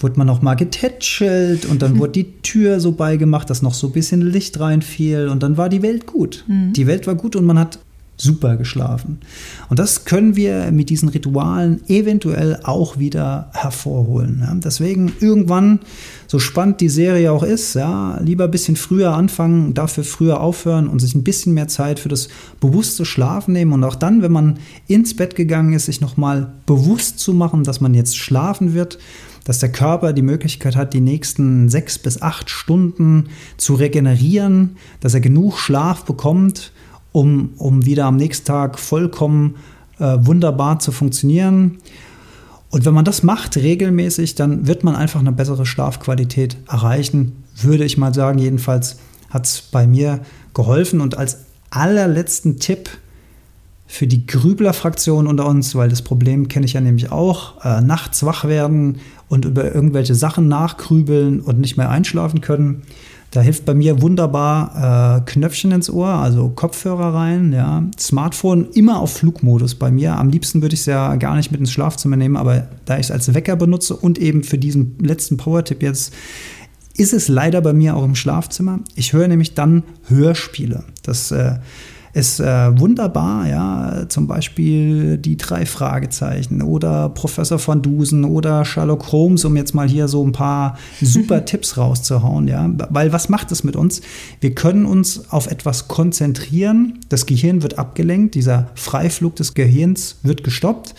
wurde 0.00 0.18
man 0.18 0.26
noch 0.26 0.42
mal 0.42 0.56
getätschelt 0.56 1.64
und 1.64 1.82
dann 1.82 1.94
mhm. 1.94 1.98
wurde 2.00 2.12
die 2.12 2.32
Tür 2.42 2.80
so 2.80 2.92
beigemacht, 2.92 3.48
dass 3.48 3.62
noch 3.62 3.74
so 3.74 3.86
ein 3.86 3.92
bisschen 3.92 4.20
Licht 4.20 4.58
reinfiel 4.58 5.28
und 5.28 5.44
dann 5.44 5.56
war 5.56 5.68
die 5.68 5.82
Welt 5.82 6.06
gut. 6.06 6.44
Mhm. 6.48 6.72
Die 6.72 6.88
Welt 6.88 7.06
war 7.06 7.14
gut 7.14 7.36
und 7.36 7.44
man 7.44 7.60
hat 7.60 7.78
super 8.22 8.56
geschlafen. 8.56 9.18
Und 9.68 9.78
das 9.78 10.04
können 10.04 10.36
wir 10.36 10.70
mit 10.70 10.90
diesen 10.90 11.08
Ritualen 11.08 11.82
eventuell 11.88 12.60
auch 12.62 12.98
wieder 12.98 13.50
hervorholen. 13.52 14.42
Ja. 14.42 14.54
Deswegen 14.54 15.12
irgendwann, 15.20 15.80
so 16.28 16.38
spannend 16.38 16.80
die 16.80 16.88
Serie 16.88 17.32
auch 17.32 17.42
ist, 17.42 17.74
ja, 17.74 18.18
lieber 18.22 18.44
ein 18.44 18.50
bisschen 18.50 18.76
früher 18.76 19.12
anfangen, 19.12 19.74
dafür 19.74 20.04
früher 20.04 20.40
aufhören 20.40 20.86
und 20.88 21.00
sich 21.00 21.14
ein 21.14 21.24
bisschen 21.24 21.54
mehr 21.54 21.68
Zeit 21.68 21.98
für 21.98 22.08
das 22.08 22.28
bewusste 22.60 23.04
Schlafen 23.04 23.52
nehmen. 23.52 23.72
Und 23.72 23.84
auch 23.84 23.96
dann, 23.96 24.22
wenn 24.22 24.32
man 24.32 24.58
ins 24.86 25.16
Bett 25.16 25.34
gegangen 25.34 25.72
ist, 25.72 25.86
sich 25.86 26.00
nochmal 26.00 26.52
bewusst 26.64 27.18
zu 27.18 27.34
machen, 27.34 27.64
dass 27.64 27.80
man 27.80 27.92
jetzt 27.94 28.16
schlafen 28.16 28.74
wird 28.74 28.98
dass 29.44 29.58
der 29.58 29.72
Körper 29.72 30.12
die 30.12 30.22
Möglichkeit 30.22 30.76
hat, 30.76 30.94
die 30.94 31.00
nächsten 31.00 31.68
sechs 31.68 31.98
bis 31.98 32.22
acht 32.22 32.48
Stunden 32.48 33.28
zu 33.56 33.74
regenerieren, 33.74 34.76
dass 35.00 35.14
er 35.14 35.20
genug 35.20 35.58
Schlaf 35.58 36.04
bekommt, 36.04 36.72
um, 37.12 37.50
um 37.56 37.84
wieder 37.84 38.06
am 38.06 38.16
nächsten 38.16 38.46
Tag 38.46 38.78
vollkommen 38.78 39.56
äh, 39.98 40.16
wunderbar 40.20 40.78
zu 40.78 40.92
funktionieren. 40.92 41.78
Und 42.70 42.86
wenn 42.86 42.94
man 42.94 43.04
das 43.04 43.22
macht 43.22 43.56
regelmäßig, 43.56 44.34
dann 44.34 44.66
wird 44.66 44.82
man 44.82 44.96
einfach 44.96 45.20
eine 45.20 45.32
bessere 45.32 45.66
Schlafqualität 45.66 46.56
erreichen, 46.66 47.44
würde 47.60 47.84
ich 47.84 47.98
mal 47.98 48.14
sagen. 48.14 48.38
Jedenfalls 48.38 48.96
hat 49.28 49.46
es 49.46 49.60
bei 49.60 49.86
mir 49.86 50.20
geholfen. 50.54 51.02
Und 51.02 51.18
als 51.18 51.44
allerletzten 51.70 52.58
Tipp 52.58 52.88
für 53.86 54.06
die 54.06 54.26
Grübler-Fraktion 54.26 55.26
unter 55.26 55.46
uns, 55.46 55.74
weil 55.74 55.90
das 55.90 56.00
Problem 56.00 56.48
kenne 56.48 56.64
ich 56.64 56.72
ja 56.72 56.80
nämlich 56.80 57.12
auch, 57.12 57.62
äh, 57.62 57.82
nachts 57.82 58.24
wach 58.24 58.46
werden 58.46 59.00
und 59.28 59.44
über 59.44 59.74
irgendwelche 59.74 60.14
Sachen 60.14 60.48
nachgrübeln 60.48 61.40
und 61.40 61.60
nicht 61.60 61.76
mehr 61.76 61.90
einschlafen 61.90 62.40
können. 62.40 62.84
Da 63.32 63.40
hilft 63.40 63.64
bei 63.64 63.72
mir 63.72 64.02
wunderbar 64.02 65.24
äh, 65.24 65.30
Knöpfchen 65.30 65.72
ins 65.72 65.88
Ohr, 65.88 66.08
also 66.08 66.50
Kopfhörer 66.50 67.14
rein, 67.14 67.54
ja. 67.54 67.82
Smartphone 67.98 68.68
immer 68.74 69.00
auf 69.00 69.14
Flugmodus 69.14 69.74
bei 69.74 69.90
mir. 69.90 70.18
Am 70.18 70.28
liebsten 70.28 70.60
würde 70.60 70.74
ich 70.74 70.80
es 70.80 70.86
ja 70.86 71.16
gar 71.16 71.34
nicht 71.34 71.50
mit 71.50 71.58
ins 71.58 71.72
Schlafzimmer 71.72 72.16
nehmen, 72.16 72.36
aber 72.36 72.68
da 72.84 72.98
ich 72.98 73.06
es 73.06 73.10
als 73.10 73.32
Wecker 73.32 73.56
benutze 73.56 73.96
und 73.96 74.18
eben 74.18 74.44
für 74.44 74.58
diesen 74.58 74.98
letzten 74.98 75.38
Power-Tipp 75.38 75.82
jetzt, 75.82 76.12
ist 76.94 77.14
es 77.14 77.28
leider 77.28 77.62
bei 77.62 77.72
mir 77.72 77.96
auch 77.96 78.04
im 78.04 78.14
Schlafzimmer. 78.14 78.80
Ich 78.96 79.14
höre 79.14 79.28
nämlich 79.28 79.54
dann 79.54 79.82
Hörspiele. 80.08 80.84
Das 81.02 81.30
äh, 81.30 81.54
ist 82.12 82.40
äh, 82.40 82.78
wunderbar, 82.78 83.48
ja, 83.48 84.04
zum 84.08 84.26
Beispiel 84.26 85.16
die 85.16 85.38
drei 85.38 85.64
Fragezeichen 85.64 86.60
oder 86.60 87.08
Professor 87.08 87.58
von 87.58 87.80
Dusen 87.80 88.24
oder 88.24 88.64
Sherlock 88.66 89.12
Holmes, 89.12 89.44
um 89.46 89.56
jetzt 89.56 89.74
mal 89.74 89.88
hier 89.88 90.08
so 90.08 90.24
ein 90.24 90.32
paar 90.32 90.76
super 91.00 91.44
Tipps 91.46 91.78
rauszuhauen, 91.78 92.48
ja, 92.48 92.70
weil 92.90 93.12
was 93.12 93.30
macht 93.30 93.50
es 93.50 93.64
mit 93.64 93.76
uns? 93.76 94.02
Wir 94.40 94.54
können 94.54 94.84
uns 94.84 95.30
auf 95.30 95.50
etwas 95.50 95.88
konzentrieren, 95.88 97.00
das 97.08 97.24
Gehirn 97.24 97.62
wird 97.62 97.78
abgelenkt, 97.78 98.34
dieser 98.34 98.68
Freiflug 98.74 99.36
des 99.36 99.54
Gehirns 99.54 100.16
wird 100.22 100.44
gestoppt. 100.44 100.94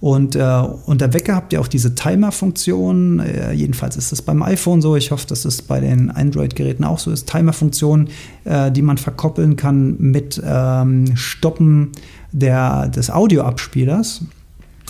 Und 0.00 0.36
äh, 0.36 0.62
unter 0.84 1.14
Wecker 1.14 1.34
habt 1.34 1.52
ihr 1.52 1.60
auch 1.60 1.68
diese 1.68 1.94
Timer-Funktion. 1.94 3.20
Äh, 3.20 3.52
jedenfalls 3.52 3.96
ist 3.96 4.12
es 4.12 4.22
beim 4.22 4.42
iPhone 4.42 4.82
so. 4.82 4.96
Ich 4.96 5.10
hoffe, 5.10 5.26
dass 5.26 5.44
es 5.44 5.62
bei 5.62 5.80
den 5.80 6.10
Android-Geräten 6.10 6.84
auch 6.84 6.98
so 6.98 7.10
ist. 7.10 7.28
Timer-Funktion, 7.28 8.08
äh, 8.44 8.70
die 8.70 8.82
man 8.82 8.98
verkoppeln 8.98 9.56
kann 9.56 9.96
mit 9.98 10.40
ähm, 10.44 11.16
Stoppen 11.16 11.92
der, 12.32 12.88
des 12.88 13.10
Audioabspielers. 13.10 14.22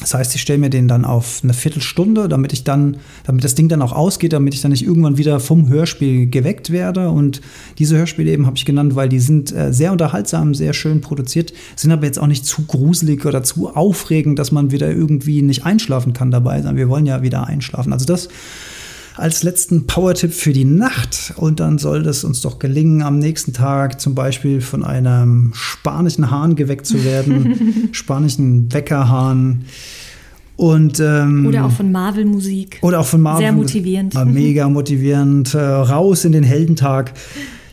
Das 0.00 0.12
heißt, 0.12 0.34
ich 0.34 0.42
stelle 0.42 0.58
mir 0.58 0.68
den 0.68 0.88
dann 0.88 1.04
auf 1.06 1.40
eine 1.42 1.54
Viertelstunde, 1.54 2.28
damit 2.28 2.52
ich 2.52 2.64
dann, 2.64 2.98
damit 3.24 3.44
das 3.44 3.54
Ding 3.54 3.68
dann 3.68 3.80
auch 3.80 3.92
ausgeht, 3.92 4.34
damit 4.34 4.52
ich 4.52 4.60
dann 4.60 4.70
nicht 4.70 4.84
irgendwann 4.84 5.16
wieder 5.16 5.40
vom 5.40 5.68
Hörspiel 5.68 6.28
geweckt 6.28 6.70
werde. 6.70 7.08
Und 7.10 7.40
diese 7.78 7.96
Hörspiele 7.96 8.30
eben 8.30 8.46
habe 8.46 8.56
ich 8.56 8.66
genannt, 8.66 8.94
weil 8.94 9.08
die 9.08 9.20
sind 9.20 9.52
äh, 9.52 9.72
sehr 9.72 9.92
unterhaltsam, 9.92 10.54
sehr 10.54 10.74
schön 10.74 11.00
produziert, 11.00 11.52
sind 11.76 11.92
aber 11.92 12.04
jetzt 12.04 12.18
auch 12.18 12.26
nicht 12.26 12.44
zu 12.44 12.66
gruselig 12.66 13.24
oder 13.24 13.42
zu 13.42 13.74
aufregend, 13.74 14.38
dass 14.38 14.52
man 14.52 14.70
wieder 14.70 14.90
irgendwie 14.90 15.40
nicht 15.40 15.64
einschlafen 15.64 16.12
kann 16.12 16.30
dabei, 16.30 16.58
sondern 16.58 16.76
wir 16.76 16.90
wollen 16.90 17.06
ja 17.06 17.22
wieder 17.22 17.46
einschlafen. 17.46 17.92
Also 17.92 18.04
das 18.04 18.28
als 19.16 19.42
letzten 19.42 19.86
Power-Tipp 19.86 20.32
für 20.32 20.52
die 20.52 20.64
Nacht. 20.64 21.32
Und 21.36 21.60
dann 21.60 21.78
soll 21.78 22.06
es 22.06 22.24
uns 22.24 22.40
doch 22.42 22.58
gelingen, 22.58 23.02
am 23.02 23.18
nächsten 23.18 23.52
Tag 23.52 24.00
zum 24.00 24.14
Beispiel 24.14 24.60
von 24.60 24.84
einem 24.84 25.52
spanischen 25.54 26.30
Hahn 26.30 26.56
geweckt 26.56 26.86
zu 26.86 27.04
werden, 27.04 27.88
spanischen 27.92 28.72
Weckerhahn. 28.72 29.64
Und, 30.56 31.00
ähm, 31.00 31.46
oder 31.46 31.66
auch 31.66 31.70
von 31.70 31.92
Marvel-Musik. 31.92 32.78
Oder 32.80 33.00
auch 33.00 33.06
von 33.06 33.20
Marvel. 33.20 33.42
Sehr 33.42 33.52
motivierend. 33.52 34.14
Mega 34.26 34.68
motivierend. 34.68 35.54
Äh, 35.54 35.58
raus 35.58 36.24
in 36.24 36.32
den 36.32 36.44
Heldentag. 36.44 37.12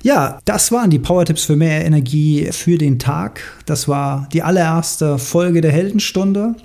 Ja, 0.01 0.39
das 0.43 0.73
waren 0.73 0.89
die 0.89 0.99
Power-Tipps 0.99 1.45
für 1.45 1.55
mehr 1.55 1.85
Energie 1.85 2.49
für 2.51 2.77
den 2.77 2.99
Tag. 2.99 3.39
Das 3.65 3.87
war 3.87 4.27
die 4.33 4.43
allererste 4.43 5.17
Folge 5.17 5.61
der 5.61 5.71
Heldenstunde. 5.71 6.55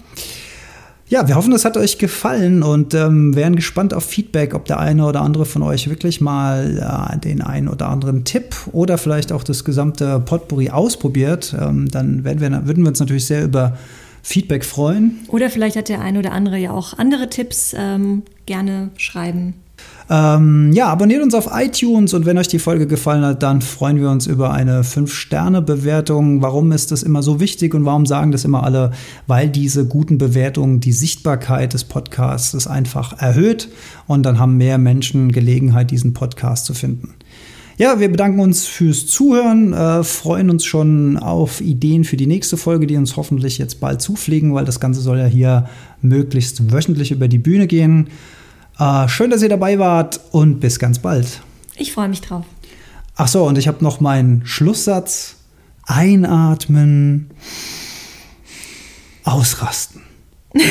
Ja, 1.10 1.26
wir 1.26 1.36
hoffen, 1.36 1.54
es 1.54 1.64
hat 1.64 1.78
euch 1.78 1.96
gefallen 1.96 2.62
und 2.62 2.92
ähm, 2.92 3.34
wären 3.34 3.56
gespannt 3.56 3.94
auf 3.94 4.04
Feedback, 4.04 4.54
ob 4.54 4.66
der 4.66 4.78
eine 4.78 5.06
oder 5.06 5.22
andere 5.22 5.46
von 5.46 5.62
euch 5.62 5.88
wirklich 5.88 6.20
mal 6.20 7.14
äh, 7.14 7.18
den 7.18 7.40
einen 7.40 7.68
oder 7.68 7.88
anderen 7.88 8.24
Tipp 8.24 8.54
oder 8.72 8.98
vielleicht 8.98 9.32
auch 9.32 9.42
das 9.42 9.64
gesamte 9.64 10.20
Potpourri 10.20 10.68
ausprobiert. 10.68 11.56
Ähm, 11.58 11.88
dann 11.90 12.24
wir, 12.24 12.40
würden 12.40 12.82
wir 12.82 12.88
uns 12.88 13.00
natürlich 13.00 13.24
sehr 13.24 13.42
über 13.42 13.78
Feedback 14.22 14.66
freuen. 14.66 15.20
Oder 15.28 15.48
vielleicht 15.48 15.76
hat 15.76 15.88
der 15.88 16.02
eine 16.02 16.18
oder 16.18 16.32
andere 16.32 16.58
ja 16.58 16.72
auch 16.72 16.98
andere 16.98 17.30
Tipps. 17.30 17.74
Ähm, 17.74 18.24
gerne 18.44 18.90
schreiben. 18.98 19.54
Ähm, 20.10 20.72
ja, 20.72 20.86
abonniert 20.86 21.22
uns 21.22 21.34
auf 21.34 21.50
iTunes 21.52 22.14
und 22.14 22.24
wenn 22.24 22.38
euch 22.38 22.48
die 22.48 22.58
Folge 22.58 22.86
gefallen 22.86 23.24
hat, 23.24 23.42
dann 23.42 23.60
freuen 23.60 24.00
wir 24.00 24.10
uns 24.10 24.26
über 24.26 24.52
eine 24.52 24.82
5-Sterne-Bewertung. 24.82 26.40
Warum 26.40 26.72
ist 26.72 26.92
das 26.92 27.02
immer 27.02 27.22
so 27.22 27.40
wichtig 27.40 27.74
und 27.74 27.84
warum 27.84 28.06
sagen 28.06 28.32
das 28.32 28.46
immer 28.46 28.64
alle? 28.64 28.92
Weil 29.26 29.50
diese 29.50 29.86
guten 29.86 30.16
Bewertungen 30.16 30.80
die 30.80 30.92
Sichtbarkeit 30.92 31.74
des 31.74 31.84
Podcasts 31.84 32.66
einfach 32.66 33.20
erhöht 33.20 33.68
und 34.06 34.22
dann 34.22 34.38
haben 34.38 34.56
mehr 34.56 34.78
Menschen 34.78 35.30
Gelegenheit, 35.30 35.90
diesen 35.90 36.14
Podcast 36.14 36.64
zu 36.64 36.72
finden. 36.72 37.14
Ja, 37.76 38.00
wir 38.00 38.10
bedanken 38.10 38.40
uns 38.40 38.66
fürs 38.66 39.06
Zuhören, 39.06 39.72
äh, 39.72 40.02
freuen 40.02 40.50
uns 40.50 40.64
schon 40.64 41.16
auf 41.16 41.60
Ideen 41.60 42.02
für 42.02 42.16
die 42.16 42.26
nächste 42.26 42.56
Folge, 42.56 42.88
die 42.88 42.96
uns 42.96 43.16
hoffentlich 43.16 43.58
jetzt 43.58 43.78
bald 43.78 44.00
zufliegen, 44.00 44.52
weil 44.52 44.64
das 44.64 44.80
Ganze 44.80 45.00
soll 45.00 45.18
ja 45.18 45.26
hier 45.26 45.68
möglichst 46.02 46.72
wöchentlich 46.72 47.12
über 47.12 47.28
die 47.28 47.38
Bühne 47.38 47.68
gehen. 47.68 48.08
Äh, 48.78 49.08
schön, 49.08 49.30
dass 49.30 49.42
ihr 49.42 49.48
dabei 49.48 49.78
wart 49.78 50.20
und 50.30 50.60
bis 50.60 50.78
ganz 50.78 50.98
bald. 51.00 51.40
Ich 51.76 51.92
freue 51.92 52.08
mich 52.08 52.20
drauf. 52.20 52.44
Ach 53.16 53.28
so, 53.28 53.44
und 53.44 53.58
ich 53.58 53.66
habe 53.66 53.82
noch 53.82 54.00
meinen 54.00 54.46
Schlusssatz. 54.46 55.36
Einatmen, 55.84 57.30
ausrasten. 59.24 60.02